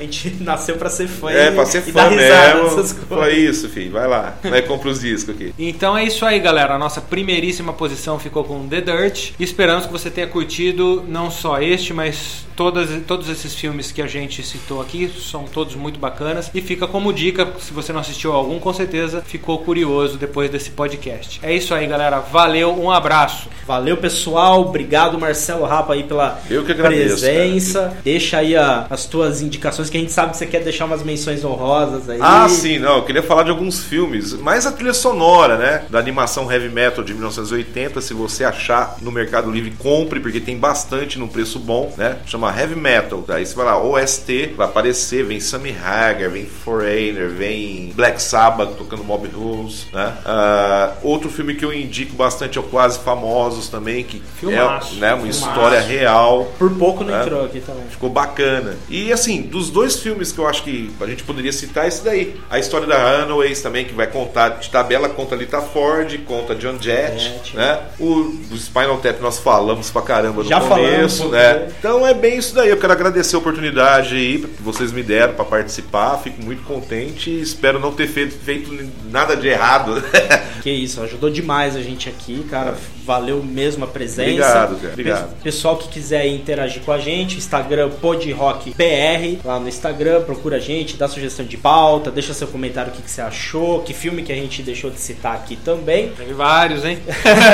[0.00, 2.84] A gente nasceu pra ser fã É, pra ser fã mesmo.
[3.08, 3.92] Foi isso, filho.
[3.92, 4.34] Vai lá.
[4.42, 5.54] Vai compra os discos aqui.
[5.58, 6.74] Então é isso aí, galera.
[6.74, 9.32] A nossa primeiríssima posição ficou com The Dirt.
[9.38, 14.06] Esperamos que você tenha curtido não só este, mas todas, todos esses filmes que a
[14.06, 15.10] gente citou aqui.
[15.20, 16.50] São todos muito bacanas.
[16.54, 20.70] E fica como dica, se você não assistiu algum, com certeza ficou curioso depois desse
[20.70, 21.40] podcast.
[21.42, 22.20] É isso aí, galera.
[22.20, 23.48] Valeu, um abraço.
[23.66, 24.60] Valeu, pessoal.
[24.62, 27.96] Obrigado, Marcelo Rapa, aí pela Eu que agradeço, presença.
[28.04, 31.02] Deixa aí a- as tuas indicações, que a gente sabe que você quer deixar umas
[31.02, 32.18] menções honrosas aí.
[32.20, 32.96] Ah, sim, não.
[32.96, 35.84] Eu queria falar de alguns filmes, mais a trilha sonora, né?
[35.88, 38.00] Da animação Heavy Metal de 1980.
[38.00, 42.18] Se você achar no Mercado Livre, compre, porque tem bastante num preço bom, né?
[42.26, 43.24] Chama Heavy Metal.
[43.26, 48.76] Daí você vai lá, OST, vai aparecer, vem Sammy Hagar, vem Foreigner, vem Black Sabbath
[48.76, 50.14] tocando Mob Rules, né?
[50.24, 55.00] Ah, outro filme que eu indico bastante é o Quase Famosos também, que Filmaço, é
[55.00, 55.48] né, uma filmaço.
[55.48, 56.52] história real.
[56.58, 57.22] Por pouco não É.
[57.22, 57.84] entrou aqui também.
[57.88, 58.76] Ficou bacana.
[58.88, 62.04] E assim, dos dois filmes que eu acho que a gente poderia citar, é esse
[62.04, 62.36] daí.
[62.50, 66.76] A história da Runaways também, que vai contar de tabela, conta Lita Ford, conta John
[66.84, 67.56] Jett, Jett.
[67.56, 67.80] né?
[67.98, 71.68] O, o Spinal Tap nós falamos pra caramba no Já começo, falamos, né?
[71.78, 72.68] Então é bem isso daí.
[72.68, 76.18] Eu quero agradecer a oportunidade aí que vocês me deram pra participar.
[76.18, 78.70] Fico muito contente e espero não ter feito, feito
[79.10, 80.02] nada de errado.
[80.64, 82.74] Que isso, ajudou demais a gente aqui, cara.
[83.04, 84.22] Valeu mesmo a presença.
[84.30, 84.92] Obrigado, cara.
[84.92, 85.28] Obrigado.
[85.36, 89.40] Pe- Pessoal que quiser interagir com a gente, Instagram PodRockBR.
[89.44, 93.02] Lá no Instagram, procura a gente, dá sugestão de pauta, deixa seu comentário o que,
[93.02, 96.08] que você achou, que filme que a gente deixou de citar aqui também.
[96.16, 96.98] Tem vários, hein?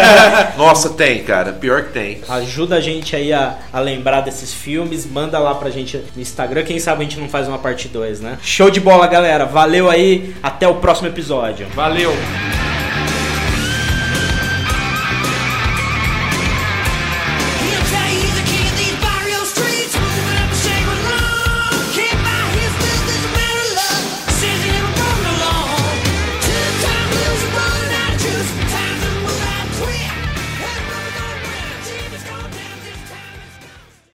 [0.57, 1.53] Nossa, tem, cara.
[1.53, 2.21] Pior que tem.
[2.29, 6.63] Ajuda a gente aí a, a lembrar desses filmes, manda lá pra gente no Instagram,
[6.65, 8.39] quem sabe a gente não faz uma parte 2, né?
[8.43, 9.45] Show de bola, galera.
[9.47, 11.67] Valeu aí, até o próximo episódio.
[11.75, 12.13] Valeu!